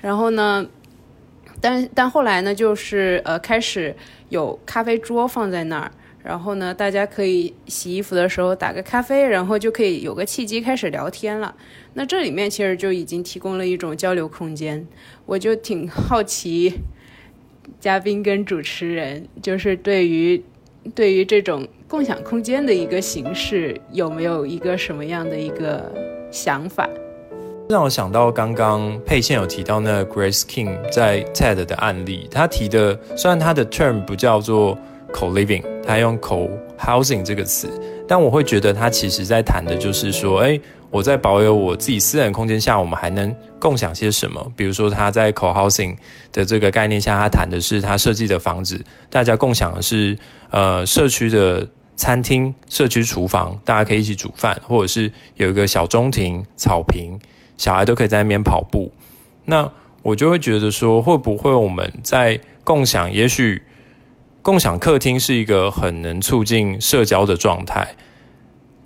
[0.00, 0.64] 然后呢，
[1.60, 3.96] 但但后来呢，就是呃开始
[4.28, 5.90] 有咖啡桌放在那儿，
[6.22, 11.52] 然后呢，大家可以洗衣服的时候打个咖啡，然后就可以有个契机开始聊天了。
[11.94, 14.86] 那这里面其实就已经提供了一种交流空间，
[15.26, 16.74] 我就挺好奇。
[17.80, 20.42] 嘉宾跟主持人就是对于
[20.94, 25.92] 对于这种共享空间的一个形式，有没有一个什么样的一个
[26.30, 26.88] 想法？
[27.68, 34.76] 让我想到刚刚佩倩有提到那 Grace King 在 TED 的案例，他提的虽然他的 term 不叫做
[35.12, 37.68] co-living，他用 co-housing 这个词，
[38.08, 40.58] 但我会觉得他其实在谈的就是说，哎。
[40.90, 44.50] 我在保有我自己私人空间下，我们还能共享些什么？
[44.56, 45.94] 比如说，他在 co-housing
[46.32, 50.18] 的这个概念下，他谈的是他设计的房子，大家共享的是
[50.48, 57.20] 呃社区的餐厅、社区厨房，大家可以一起煮饭，或者是有一个小中庭、草坪，
[57.58, 58.90] 小孩都可以在那边跑步。
[59.44, 63.12] 那我就会觉得说，会不会我们在共享？
[63.12, 63.60] 也许
[64.48, 67.86] 共享客厅是一个很能促进社交的状态。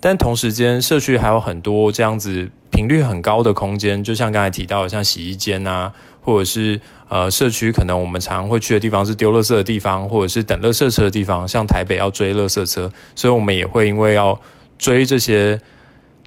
[0.01, 14.37] 但同时间，社区还有很多这样子频率很高的空间，就像刚才提到的，像洗衣间啊，或者是呃，社区可能我们常会去的地方是丢垃圾的地方，或者是等垃圾车的地方，像台北要追垃圾车，所以我们也会因为要
[14.77, 15.57] 追这些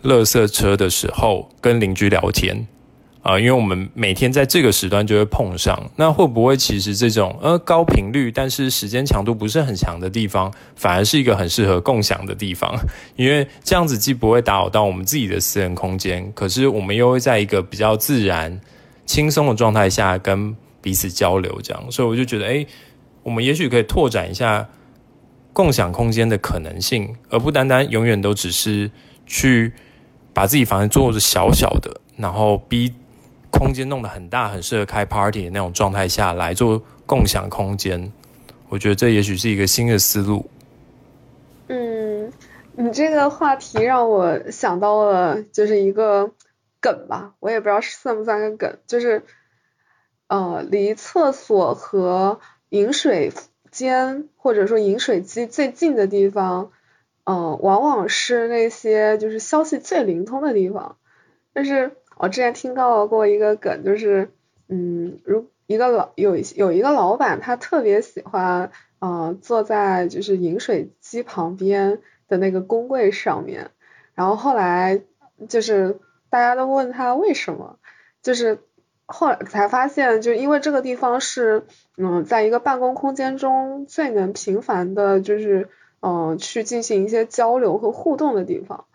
[0.03, 2.67] 垃圾车的时候，跟邻居聊天。
[3.27, 12.73] 啊，因为我们每天在这个时段就会碰上，那会不会其实这种呃高频率，但是时间强度不是很强的地方，反而是一个很适合共享的地方？
[13.17, 18.61] 因为这样子既不会打扰到我们自己的私人空间，可是我们又会在一个比较自然、
[19.07, 22.65] 轻松的状态下跟彼此交流，这样，所以我就觉得，哎，
[23.25, 24.69] 我们也许可以拓展一下
[25.53, 28.89] 共享空间的可能性，而不单单永远都只是
[29.27, 29.73] 去
[30.33, 32.95] 把自己房间做的小小的，然后逼
[33.59, 38.13] 空间弄得很大，很适合开 party 的那种状态下来做共享空间。
[38.69, 40.49] 我觉得这也许是一个新的思路。
[41.69, 42.33] 嗯，
[42.73, 46.33] 你这个话题让我想到了，就是一个。
[46.79, 49.25] 梗吧，我也不知道算不算个梗，就是，
[50.29, 52.39] 呃，离厕所和
[52.69, 53.33] 饮水
[53.73, 56.71] 间或者说饮水机最近的地方，
[57.25, 60.97] 嗯，往往是那些就是消息最灵通的地方。
[61.53, 64.31] 但是我之前听到过一个梗，就是，
[64.69, 73.71] 嗯，如一个老有有一个老板，他特别喜欢，呃，坐在就是饮水机旁边的那个工柜上面，
[74.15, 75.03] 然后后来
[75.49, 75.99] 就是。
[76.29, 77.79] 大家都问他为什么，
[78.21, 78.59] 就是
[79.07, 81.63] 后来才发现，就因为这个地方是，
[81.97, 85.69] 嗯，在一个办公空间中最能频繁的，就是，
[86.01, 88.87] 嗯，去进行一些交流和互动的地方。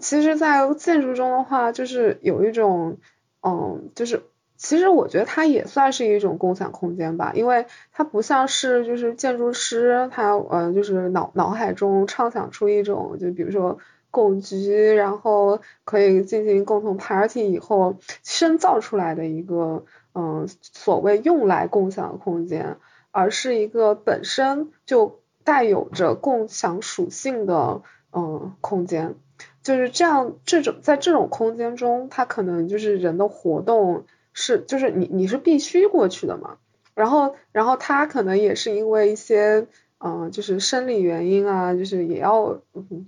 [0.00, 2.98] 其实，在建筑中的话，就是有一种，
[3.42, 4.22] 嗯，就是
[4.56, 13.78] 其实我觉得它也算是一种共享空间吧，因为它不像是就是建筑师他，呃，就是脑脑海中畅想出一种，就比如说。
[14.14, 22.76] 共居，然后可以进行共同 party 以后深造出来的一个，嗯，所谓用来共享的空间，
[23.10, 29.16] 而是一个本身就带有着共享属性的，嗯，空间。
[29.62, 36.58] 就是这样，这种在这种空间中，它可能就是人的活动是，就是你你是必须过去的嘛。
[36.94, 39.66] 然后，然后他可能也是因为一些。
[40.06, 42.60] 嗯，就是生理原因啊，就是也要，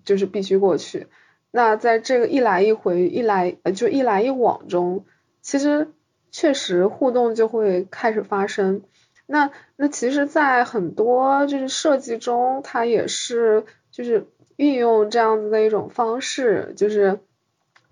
[0.03, 1.09] 就是必须过去。
[1.51, 5.05] 那在这个一来一回、一来呃就一来一往中，
[5.43, 5.93] 其实
[6.31, 8.81] 确实互动就会开始发生。
[9.27, 17.21] 那那其实，在很多就是设计中，它也是就是运用这样子的一种方式，就是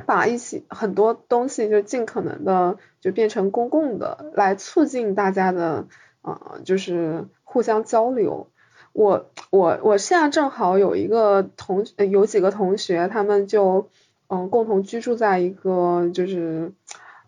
[0.07, 5.87] 把一些很多东西就尽可能的就变成公共的，来促进大家的
[6.23, 8.49] 呃就是互相交流。
[8.93, 13.89] 我我我现在正好有一个同有几个同学，他们就
[14.29, 16.73] 嗯共同居住在一个就是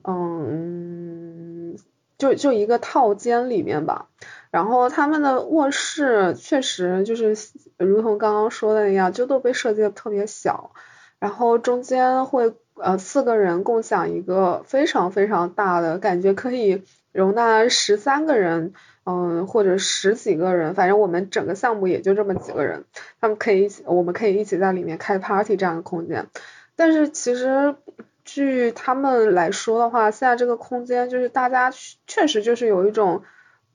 [0.05, 1.77] 嗯
[2.19, 4.09] 就就一个套间里面吧，
[4.57, 7.37] 然后他们的卧室确实就是
[7.77, 10.71] 如同刚刚说的那样，就都被设计的特别小，
[11.19, 18.73] 然后中间会呃四个人共享一个非常非常大的，感觉可以容纳十三个人。
[19.09, 22.87] 嗯，或者十几个人，反正我们整个项目也就这么几个人，
[23.21, 26.27] 他们可以，我们可以一起在里面开 party 这样的空间。
[26.75, 27.77] 但是其实
[28.25, 31.71] 据他们来说的话，现在这个空间就是大家
[32.09, 33.23] 确实就是有一种，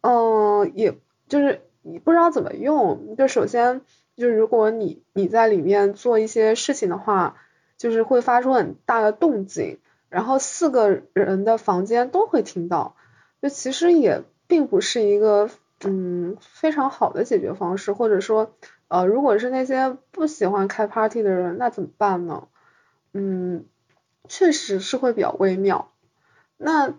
[0.01, 3.15] 嗯，也就是你不知道怎么用。
[3.17, 3.81] 就首先
[4.17, 7.37] 就如果你你在里面做一些事情的话，
[7.77, 12.95] 就是会发出很大的动静，然后四个人的房间都会听到。
[13.41, 14.23] 就其实也。
[14.51, 15.49] 并不是一个
[15.85, 18.53] 嗯非常好的解决方式，或者说
[18.89, 22.49] 呃如果是那些不喜欢开 party 的人，那怎么办呢？
[23.13, 23.63] 嗯，
[24.27, 25.89] 确实是会比较微妙。
[26.57, 26.93] 那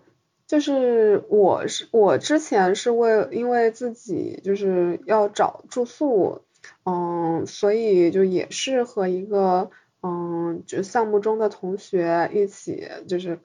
[0.53, 6.43] 就是我是我之前是为因为自己就是要找住宿，
[6.85, 9.71] 嗯，所以就也是和一个
[10.03, 13.39] 嗯就项目中的同学一起就是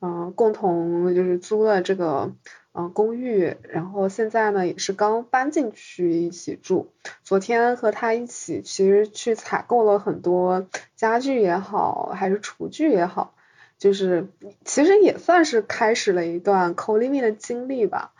[0.00, 2.32] 嗯共同就是租了这个。
[2.74, 6.92] 嗯，公寓，然后现在呢也是刚搬进去一起住。
[7.24, 13.34] 昨天和他一起，其实去采购了很多家具也好，还是厨具也好，
[13.78, 14.28] 就是
[14.64, 18.12] 其实也算是开始了一段 co living 的经历吧。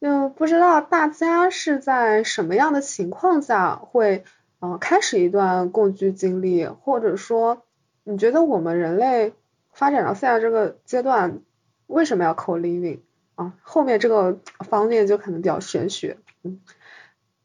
[0.00, 4.24] 就不知道大家是在什么样的情况下会
[4.60, 7.62] 嗯开始一段共居经历，或者说
[8.04, 9.34] 你觉得我们人类
[9.72, 11.40] 发展到现在这个阶段，
[11.86, 13.00] 为什么要 co living？
[13.34, 16.60] 啊，后面这个方面就可能比较玄学，嗯，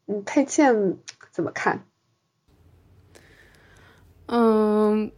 [0.06, 0.98] 嗯，佩倩
[1.30, 1.84] 怎么看？
[4.26, 5.12] 嗯，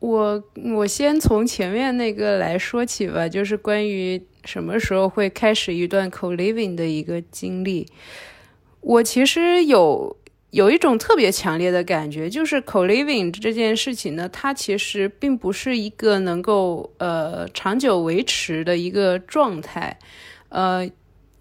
[0.00, 0.42] 我
[0.74, 7.86] 我先从前面那个来说起吧，就是关于什么时候会开始一段 co living 的一个经历，
[8.80, 10.16] 我其实有。
[10.52, 19.96] 有一种特别强烈的感觉，就是 co-living 这件事情呢，它其实并不是一个能够呃长久维持的一个状态，
[20.48, 20.84] 呃，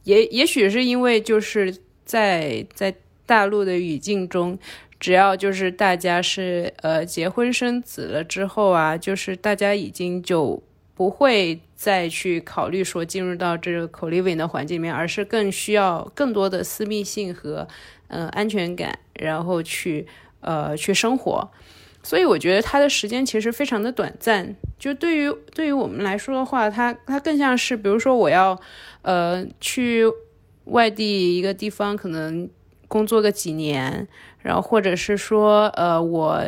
[0.04, 2.94] 也也许是因为就是在在
[3.26, 4.60] 大陆的语境中，
[5.00, 10.62] 只要就是大家是呃结婚生子了之后啊，就是大家已经就
[10.94, 17.66] 不会再去考虑说进入到这个 co-living 的环境里面，而是更需要更多的私密性和
[18.10, 20.06] 嗯安全感，然后去
[20.42, 21.50] 呃去生活。
[22.04, 24.56] 所以我觉得它的时间其实非常的短暂。
[24.78, 28.60] 就对于对于我们来说的话，它它更像是，比如说我要
[29.02, 30.04] 呃去
[30.66, 32.50] 外地一个地方，可能
[32.88, 34.08] 工作个几年，
[34.42, 36.44] 然后或者是说呃我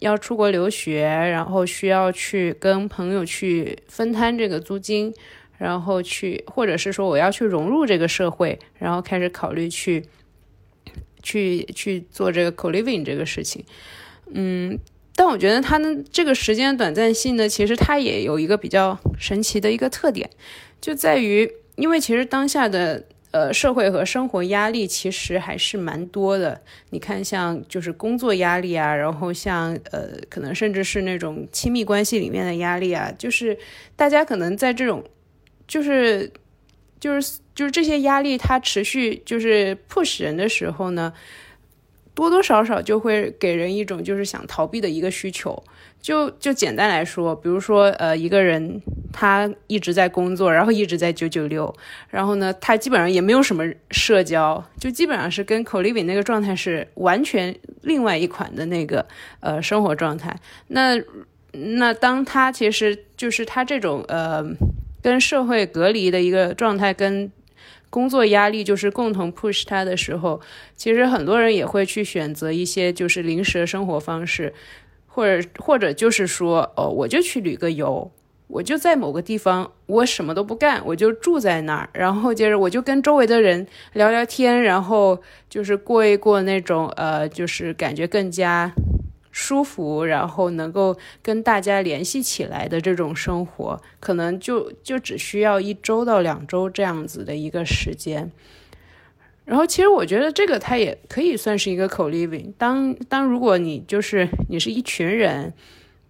[0.00, 5.12] 要出国留学，然后需要去跟朋友去分摊这个租金，
[5.56, 10.04] 然后去或者是说我要去融入这个社会，然后开始考虑去
[11.22, 13.64] 去去做这个 co-living 这个事情。
[14.32, 14.78] 嗯，
[15.14, 20.28] 但我觉得它呢，这个时间短暂性呢，其实它也有一个比较神奇的一个特点，
[20.80, 23.04] 就在于，因为其实当下的
[23.36, 26.58] 呃社会和生活压力其实还是蛮多的。
[26.90, 33.56] 你看，像就是工作压力啊，然后像呃，可能甚至是那种亲密关系里面的压力啊，就是
[33.94, 35.04] 大家可能在这种，
[35.68, 36.32] 就是
[36.98, 41.12] 就是就是这些压力它持续就是 push 人的时候呢。
[42.16, 45.62] 多多少少就会给人一种就是想逃避的一个需求，
[46.06, 48.80] 就就简单来说，比如说呃一个人
[49.12, 51.74] 他一直在工作，然后一直在九九六，
[52.10, 57.52] 然后呢他基本上也没有什么社交，就基本上是跟 c o l i v i 那个状态是完全
[57.82, 59.04] 另外一款的那个
[59.40, 60.38] 呃生活状态。
[60.68, 60.94] 那
[61.50, 64.44] 那当他其实就是他这种呃
[65.02, 67.32] 跟社会隔离的一个状态跟。
[67.88, 70.38] 工作压力就是共同 push 他的时候，
[70.76, 74.52] 其实很多人也会去选择一些就是临时的生活方式，
[75.16, 78.10] 或者或者就是说，哦，我就去旅个游，
[78.48, 88.70] 我就在某个地方，我什么都不干，我就住在那儿，然后接着我就跟周围的人聊聊天，然后就是过一过那种呃，就是感觉更加。
[89.38, 98.32] 舒服，然后能够跟大家联系起来的这种生活，可能就就只需要一周到两周这样子的一个时间。
[99.46, 102.52] 然后，其实我觉得这个它也可以算是一个 co-living。
[102.58, 105.54] 当当如果你就是你是一群人，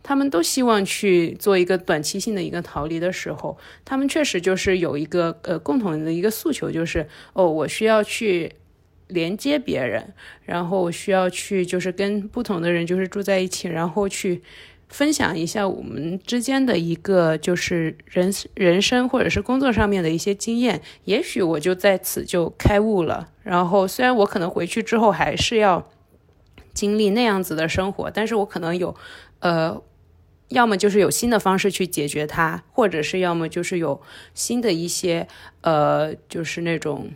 [0.03, 8.51] 他们都希望去做一个短期性的一个逃离的时候，他们确实就是有一个呃共同的一个诉求，就是哦，我需要去。
[9.09, 10.05] 连接别人，
[10.45, 14.43] 然后我需要去就是跟不同的人就是住在一起，然后去
[14.89, 20.81] 分享一下我们之间的一个就是人人生或者是工作上面的一些经验。
[21.05, 23.29] 也许我就在此就开悟了。
[23.43, 25.89] 然后虽然我可能回去之后还是要
[26.73, 28.95] 经历那样子的生活，但是我可能有
[29.41, 29.83] 呃，
[30.49, 34.01] 要么就是有新的方式去解决它，或者是要么就是有
[34.35, 35.27] 新的一些
[35.63, 37.09] 呃，就是那种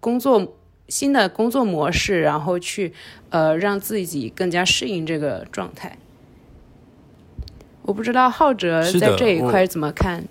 [0.00, 0.56] 工作。
[0.88, 2.92] 新的工作模式，然后去
[3.30, 5.98] 呃让自己更加适应这个状态。
[7.86, 10.24] 我不知道浩哲在这一块怎么看。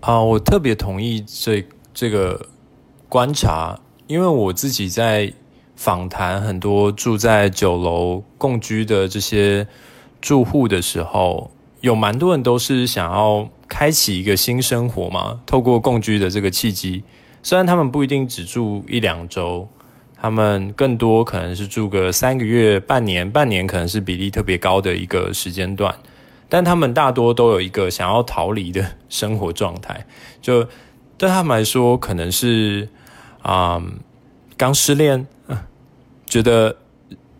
[0.00, 2.48] 啊，我特别同意这这个
[3.08, 5.32] 观察，因为我自己在
[5.74, 9.66] 访谈很多住在九楼共居的这些
[10.22, 17.04] 住户的时候，有蛮多人都是想要开启一个新生活嘛，透过共居的这个契机。
[17.42, 19.68] 虽然他们不一定只住一两周，
[20.20, 25.94] 他们更多可能是住个三个月、半年，半年可能是比例特别高的一个时间段，
[26.48, 30.06] 但他们大多都有一个想要逃离的生活状态。
[30.40, 30.66] 就
[31.18, 32.88] 对他们来说，可能是
[33.42, 33.82] 啊，
[34.56, 35.26] 刚失恋，
[36.26, 36.76] 觉得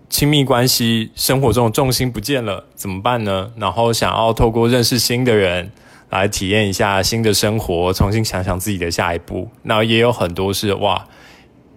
[0.09, 3.53] 亲密关系生活中的重心不见了，怎么办呢？
[3.57, 5.71] 然后想要透过认识新的人。
[6.09, 9.51] 来体验一下新的生活，重新想想自己的下一步。
[9.65, 11.05] 那也有很多是哇，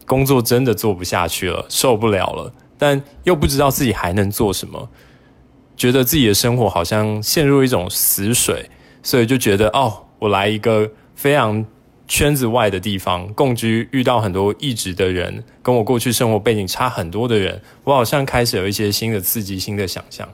[0.10, 4.90] 工作真的做不下去了，受不了了，但又不知道自己还能做什么，
[5.78, 8.72] 觉得自己的生活好像陷入一种死水，
[9.04, 11.64] 所以就觉得哦，我来一个非常
[12.08, 20.28] 圈子外的地方共居，遇到很多异质的人，跟我过去生活背景差很多的人，我好像开始有一些新的刺激、新的想象。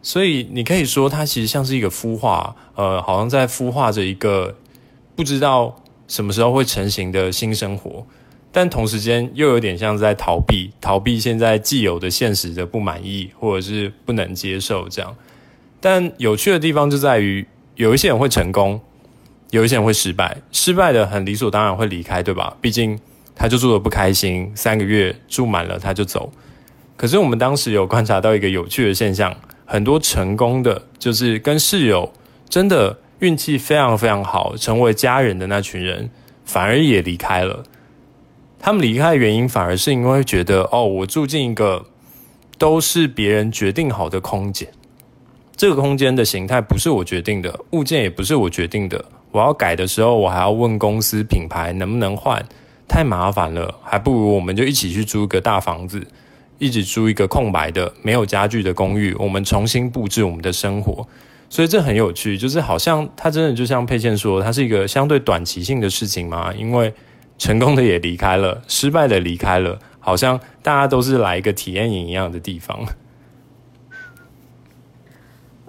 [0.00, 4.56] 所以你可以说，它其实像是一个孵化，呃，好像在孵化着一个
[5.16, 5.74] 不知道
[6.06, 8.06] 什么时候会成型的新生活，
[8.50, 15.14] 但同时间又有点像是在逃避，逃避现在既有的现实的不满意或者是不能接受这样。
[15.80, 17.46] 但有趣的地方就在于，
[17.76, 18.80] 有一些人会成功，
[19.50, 22.56] 有一些人会失败，失败的很理所当然会离开，对吧？
[22.60, 22.98] 毕竟
[23.34, 26.32] 他就住的不开心，三个月住满了他就走。
[26.96, 29.34] 可是我们当时有观察到一个有趣的现象。
[29.70, 32.10] 很多成功的，就是跟室友
[32.48, 36.08] 真的运气非常非常好，成为家人的那群人，
[36.46, 37.62] 反而也离开了。
[38.58, 41.86] 他们离开的原因，反而是因为觉得，哦，我住进一个
[42.58, 44.68] 都是别人决定好的空间，
[45.56, 49.04] 这个空间的形态不是我决定的，物件也不是我决定的。
[49.30, 52.44] 我要改的时候，我还要问公司品牌能不能换，
[52.88, 53.72] 太麻烦了。
[53.82, 56.04] 还不如我们就一起去租个大房子，
[56.58, 61.06] 一直租一个空白的、没有家具的公寓，我们重新布置我们的生活。
[61.50, 66.52] 所以这很有趣，就是好像它真的就像佩倩说，它是一个相对短期性的事情嘛。
[66.54, 66.92] 因为
[67.38, 72.84] 成功的也离开了，失败的离开了，好像大家都是来一个体验营一样的地方。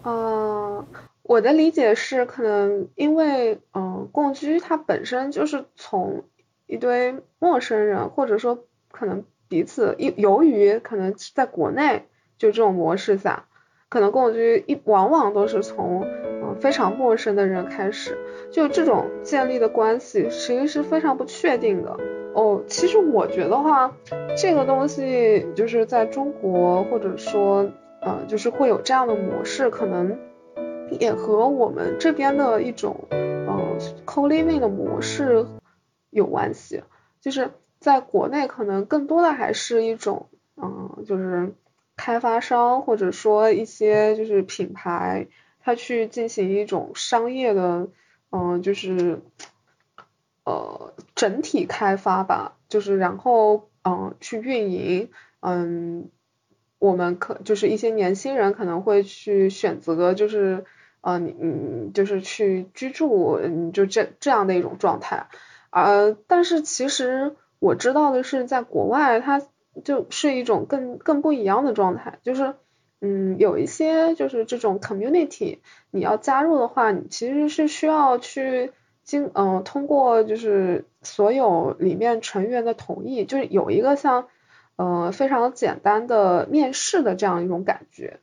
[0.04, 0.88] 嗯，
[1.22, 6.24] 我的理解是，可能因为嗯，共居它本身就是从
[6.66, 12.08] 一堆陌生人，或者说可能彼此由由于可能在国内
[12.38, 13.46] 就这种模式下。
[13.90, 18.18] 可能共居一往往都是从嗯非常陌生的人开始，
[18.52, 21.98] 就这种建立的关系其实是非常不确定的
[22.36, 22.64] 哦。
[22.68, 23.92] 其实我觉得话，
[24.38, 27.70] 这个东西就是在中国或者说
[28.02, 30.18] 呃就是会有这样的模式，可能
[31.00, 35.46] 也和我们这边的一种嗯 co living 的模式
[36.12, 36.84] 有关系。
[37.22, 41.54] 就是在国内可能更多的还是一种嗯就是。
[42.02, 45.28] 开发商或者说一些就是品牌，
[45.60, 47.90] 他去进行一种商业的，
[48.32, 49.20] 嗯，就是
[50.46, 55.10] 呃整体开发吧，就是然后嗯去运营，
[55.42, 56.10] 嗯，
[56.80, 60.64] 我们可就是一些年轻人可能会去选择，就是
[61.02, 65.28] 呃嗯就是去居住，嗯就这这样的一种状态，
[65.70, 69.42] 呃，但是其实我知道的是，在国外它。
[69.84, 72.56] 就是一种更更不一样的状态，就是
[73.02, 75.60] 嗯，有一些就是这种 community，
[75.92, 78.72] 你要加入的话，你其实是需要去
[79.04, 84.28] 经嗯通过就是所有里面成员的同意，就是有一个像
[84.76, 88.20] 呃非常简单的面试的这样一种感觉，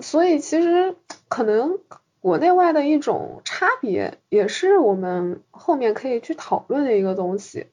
[0.00, 0.96] 所以其实
[1.28, 1.78] 可能
[2.20, 7.66] 国内外的一种差别，也是我们后面可以去讨论的一个东西。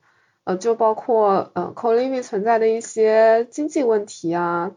[0.48, 4.72] 呃，就包括呃，co-living 存在的一些经济问题啊，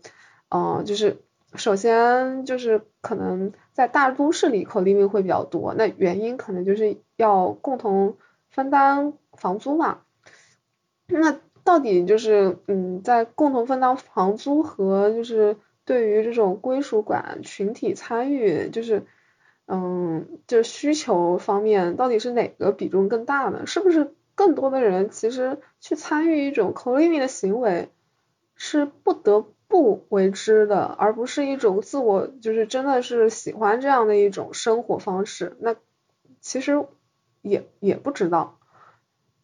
[0.48, 1.22] 嗯，就是
[1.54, 8.16] 首先就是可能在大都市里 co-living 会比较多，那原因可能就是要共同
[8.50, 10.00] 分担房租嘛。
[11.06, 19.06] 那到底就是嗯，在共同分担房租和就是对于这种归属感、群体参与，就是
[19.68, 23.66] 嗯，就需求方面，到底是哪个比重更大呢？
[23.66, 24.12] 是不是？
[24.41, 27.91] 更多的人其实去参与一种 co-living 的行为
[28.55, 35.59] 是不得不为之的，而不是一种自我就是真的是喜欢这样的一种生活方式。
[35.61, 35.76] 那
[36.41, 36.86] 其实
[37.43, 38.59] 也也不知道，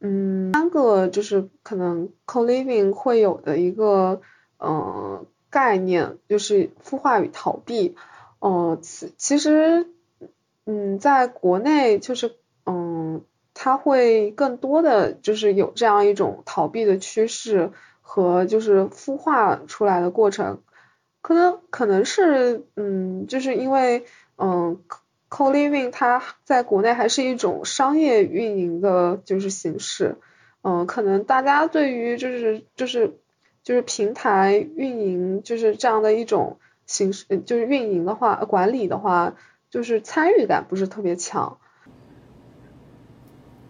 [0.00, 4.22] 嗯，三个就是可能 co-living 会有的一个
[4.58, 7.94] 嗯概念就是孵化与逃避。
[8.38, 9.90] 哦，其其实
[10.64, 12.34] 嗯，在国内就是
[12.64, 13.22] 嗯。
[13.58, 20.60] 他会更多的就是有这样一种逃避的趋势和就是孵化出来的过程，
[21.22, 24.04] 可能可能是嗯，就是因为
[24.36, 24.78] 嗯
[25.30, 30.16] ，co-living 它在国内还是一种商业运营的就是形式，
[30.62, 33.16] 嗯，可能大家对于就是就是
[33.62, 39.34] 就是平台运营就是这样的一种形式，就是运营的话管理的话，
[39.70, 41.58] 就是参与感不是特别强。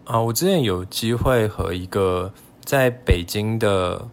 [0.07, 2.31] 啊，我之前有机会和一个
[2.63, 4.07] 在北京的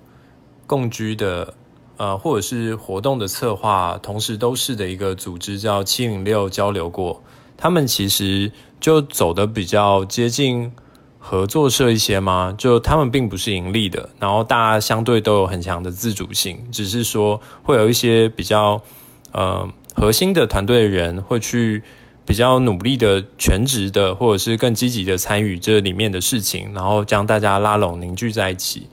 [0.67, 1.55] 共居的，
[1.99, 7.23] 呃，或者是活动的策划，同时都是的一个组织叫七零六交流过。
[7.57, 10.73] 他们其实就走的比较接近
[11.21, 18.83] 合作社一些嘛，就他们并不是盈利的，然后大家相对都有很强的自主性，只是说会有一些比较
[19.31, 21.85] 呃核心的团队的人会去。
[22.27, 28.89] 比较努力的全职的，或者是更积极的参与这里面的事情，然后将大家拉拢凝聚在一起。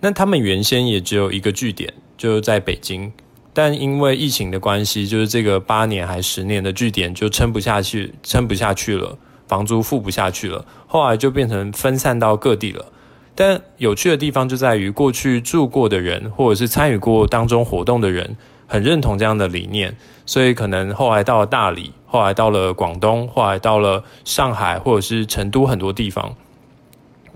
[0.00, 3.12] 那他们原先也只有一个据点，就在北京，
[3.52, 9.18] 但因为疫情的关系，就是这个八年还十年的据点就撑不下去，撑不下去了，
[9.48, 12.86] 房租付不下去了，后来就变成分散到各地了。
[13.34, 18.36] 但有趣的地方就在于，过去住过的人，或者是参与过当中活动的人。
[18.70, 26.36] 很认同这样的理念，所以可能后来到了大理，后来到了广东，后来到了上海或者是成都很多地方，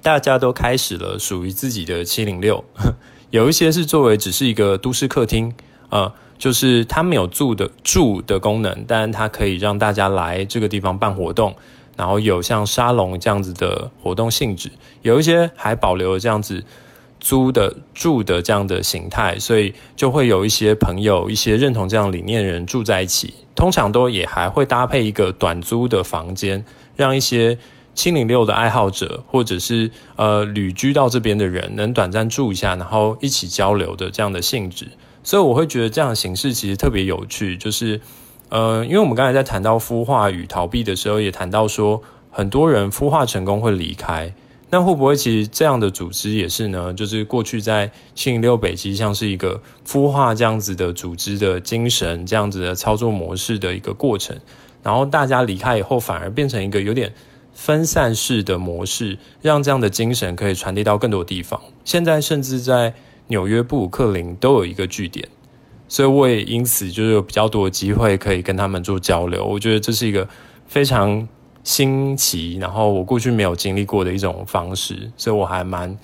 [0.01, 2.65] 大家都开始了属于自己的七零六。
[3.31, 5.53] 有一些是作为只是一个都市客厅，
[5.89, 11.53] 呃，就是它没有住的住的功能，但它可以让大家来这个地方办活动，
[11.97, 14.71] 然后有像沙龙这样子的活动性质。
[15.03, 16.63] 有一些还保留这样子。
[17.25, 23.33] 租的住的这样的形态，所以就会有一些朋友、一些认同这样理念的人住在一起。
[23.55, 26.63] 通常都也还会搭配一个短租的房间，
[26.97, 27.57] 让一些
[27.95, 34.89] 七零六的爱好者或者是呃旅居到这边的人能短暂住一下，然后一起交流的这样的性质。
[35.23, 37.99] 所以我会觉得这样的形式其实特别有趣，就是
[38.51, 44.35] 呃，因为我们刚才在谈到孵化与逃避的时候，也谈到说很多人孵化成功会离开。
[44.75, 46.93] 那会不会其实这样的组织也是呢？
[46.93, 54.37] 就是过去在七零六北极像是一个孵化这样子的组织的精神，这样子的操作模式的一个过程，
[54.83, 57.15] 然后大家离开以后，反而变成一个有点
[57.53, 61.61] 分散式的模式，让这样的精神可以传递到更多地方。
[61.85, 62.93] 现在甚至在
[63.29, 65.29] 纽约布鲁克林都有一个据点，
[65.87, 69.45] 所以我也因此就是有比较多的机会可以跟他们做交流。
[69.45, 70.29] 我觉得这是一个
[70.67, 71.29] 非常。
[71.65, 75.99] 新奇，然后我过去没有经历过的一种方式，所以我还蛮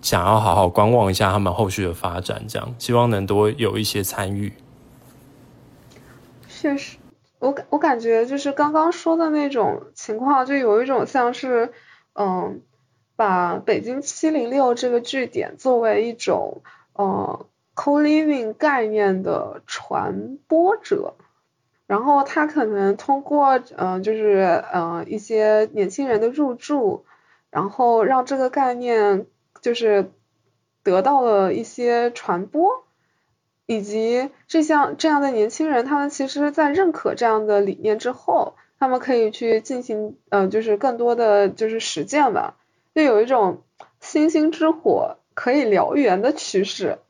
[0.00, 4.50] 想要好好观望一下他们后续的发展，这样希望能多有一些参与。
[6.48, 6.96] 确实，
[7.38, 11.72] 我感我感觉就是刚刚说的那种情况，就有一种像是，
[12.14, 12.62] 嗯，
[13.14, 16.62] 把北京七零六这个据点作为一种
[16.94, 21.14] 呃 co-living 概念的传播者。
[21.92, 27.04] 然后他可能通过，嗯，就是，嗯，一些年轻人的入驻，
[27.50, 29.26] 然后让这个概念
[29.60, 30.10] 就是
[30.82, 32.86] 得到了一些传播，
[33.66, 42.56] 以及这项这样的年轻人，他们其实在认可这样的理念之后，他们可以去进行，嗯，就是更多的就是实践吧，
[42.94, 43.64] 就有一种
[44.00, 47.00] 星星之火可以燎原的趋势，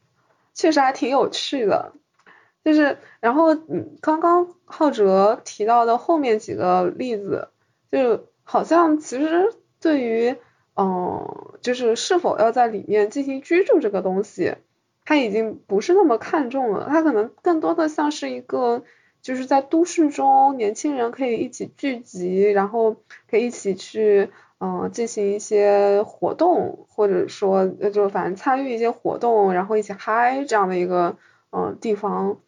[0.55, 1.93] 确实还挺有趣的。
[2.65, 7.49] 就是，然后嗯，刚刚浩哲提到的后面几个例子，
[7.91, 10.37] 就好像其实对于
[10.77, 14.55] 嗯，就是是否要在里面进行居住这个东西，
[15.05, 16.87] 他已经不是那么看重了。
[16.89, 18.85] 他可能更多的像是一个，
[19.21, 22.95] 就是在都市中年轻人可以一起聚集，然后
[23.29, 31.17] 可以一起去嗯进行一些活动，或者说就反正参与一些活动，然后一起嗨这样的一个
[31.51, 32.39] 嗯地方。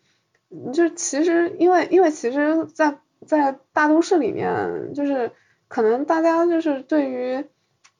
[0.73, 5.33] 就其实，因为因为其实，在在大都市里面，就是
[5.69, 7.45] 可能大家就是对于，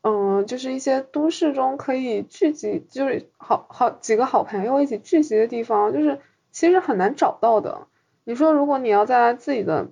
[0.03, 6.21] 嗯，就是一些都市中可以聚集，就是好好几个好朋友一起聚集的地方，就是
[6.53, 7.87] 其实很难找到的。
[8.25, 9.89] 你说，如果你要在自己的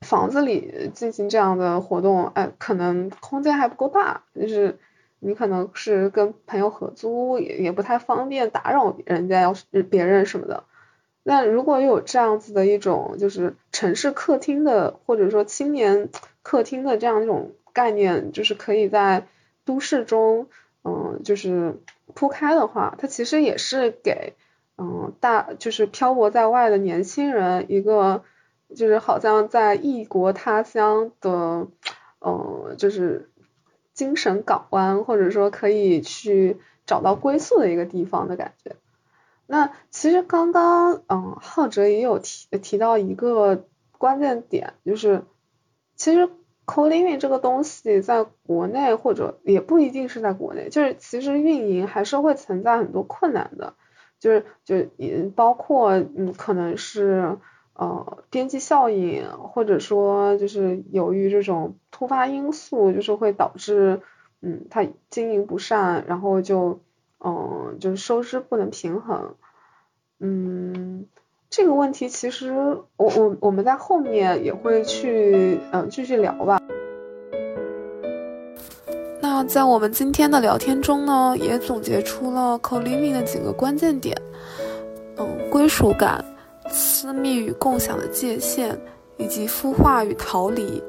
[0.00, 4.78] 房子里进行这样的活动，哎，可能空间还不够大，就是
[5.18, 10.64] 你可能是跟朋友合租，也也不太方便打扰人家，要是别人什么的。
[11.28, 16.08] 那如果有这样子的一种，就是城市客厅的，或者说青年
[16.44, 19.26] 客厅的这样一种概念，就是可以在
[19.64, 20.46] 都市中，
[20.84, 21.80] 嗯，就是
[22.14, 24.34] 铺开的话，它其实也是给，
[24.78, 28.22] 嗯，大就是漂泊在外的年轻人一个，
[28.76, 31.66] 就是好像在异国他乡的，
[32.24, 33.30] 嗯，就是
[33.92, 38.76] 精神港湾，或者说可以去找到归宿的一个地方的感觉。
[39.48, 43.64] 那其实刚刚，嗯，浩哲也有提提到一个
[43.96, 45.22] 关键点，就是
[45.94, 46.28] 其实
[46.66, 53.74] co-living 这个东西在国内或者也不一定是在国内，就是其实运营还是会存在很多困难的，
[54.18, 57.38] 就是就也包括嗯可能是
[57.74, 64.00] 呃边际效应，或者说就是由于这种突发因素，就是会导致
[64.40, 66.80] 嗯它经营不善，然后就。
[67.18, 69.34] 嗯，就是收支不能平衡，
[70.20, 71.06] 嗯，
[71.50, 76.60] 这个问题其实我我我们在后面也会去嗯继续聊吧。
[79.20, 84.16] 那在我们今天的聊天中呢，也总结出了 co-living 的几个关键点，
[85.16, 86.24] 嗯，归属感、
[86.68, 88.78] 私密与共享的界限，
[89.16, 90.82] 以及孵化与逃离。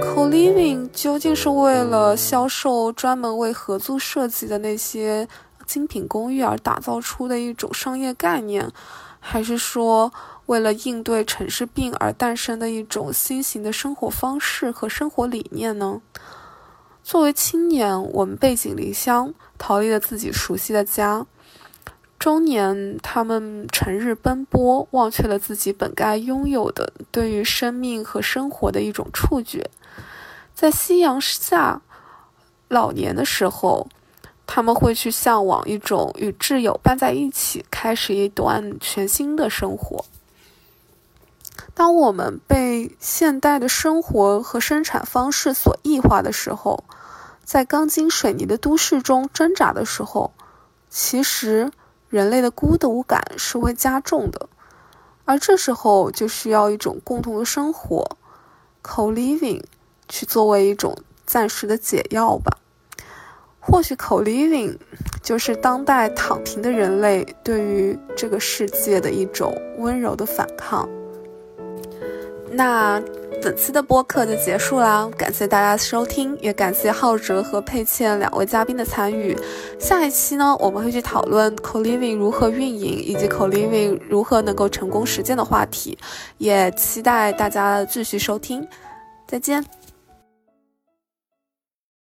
[0.00, 5.28] Co-living 究竟是为了销售专门为合租设计的那些
[5.66, 8.70] 精品公寓而打造出的一种商业概念，
[9.20, 10.12] 还是说
[10.46, 16.00] 为了应对城市病而诞生的一种新型的生活方式和生活理念呢？
[17.02, 21.26] 作为青年，我们背井离乡，逃离了自己熟悉的家；
[22.18, 29.70] 中年，他们成日奔波，忘却了自己本该拥有的对于生命和生活的一种触觉。
[30.60, 31.80] 在夕阳下，
[32.68, 33.88] 老年的时候，
[34.46, 40.04] 他们会去向往一种与挚友伴在一起，开始一段全新的生活。
[41.72, 46.84] 当我们被现代的生活和生产方式所异化的时候，
[47.42, 50.30] 在钢筋水泥的都市中挣扎的时候，
[50.90, 51.72] 其实
[52.10, 54.50] 人类的孤独感是会加重的，
[55.24, 58.18] 而这时候就需要一种共同的生活
[58.82, 59.62] ，co-living，
[60.10, 60.94] 去作为一种
[61.24, 62.58] 暂时的解药吧。
[63.62, 64.76] 或许 co-living
[65.22, 70.88] 就是当代躺平的人类对于这个世界的一种温柔的反抗。
[72.50, 73.00] 那
[73.42, 79.38] 本期的播客就结束啦，感谢大家收听，也感谢浩哲和佩倩两位嘉宾的参与。
[79.78, 85.96] 下一期呢，我们会去讨论 co-living 如何运营，以及 co-living 如何能够成功实践的话题，
[86.38, 88.66] 也期待大家继续收听。
[89.28, 89.64] 再见。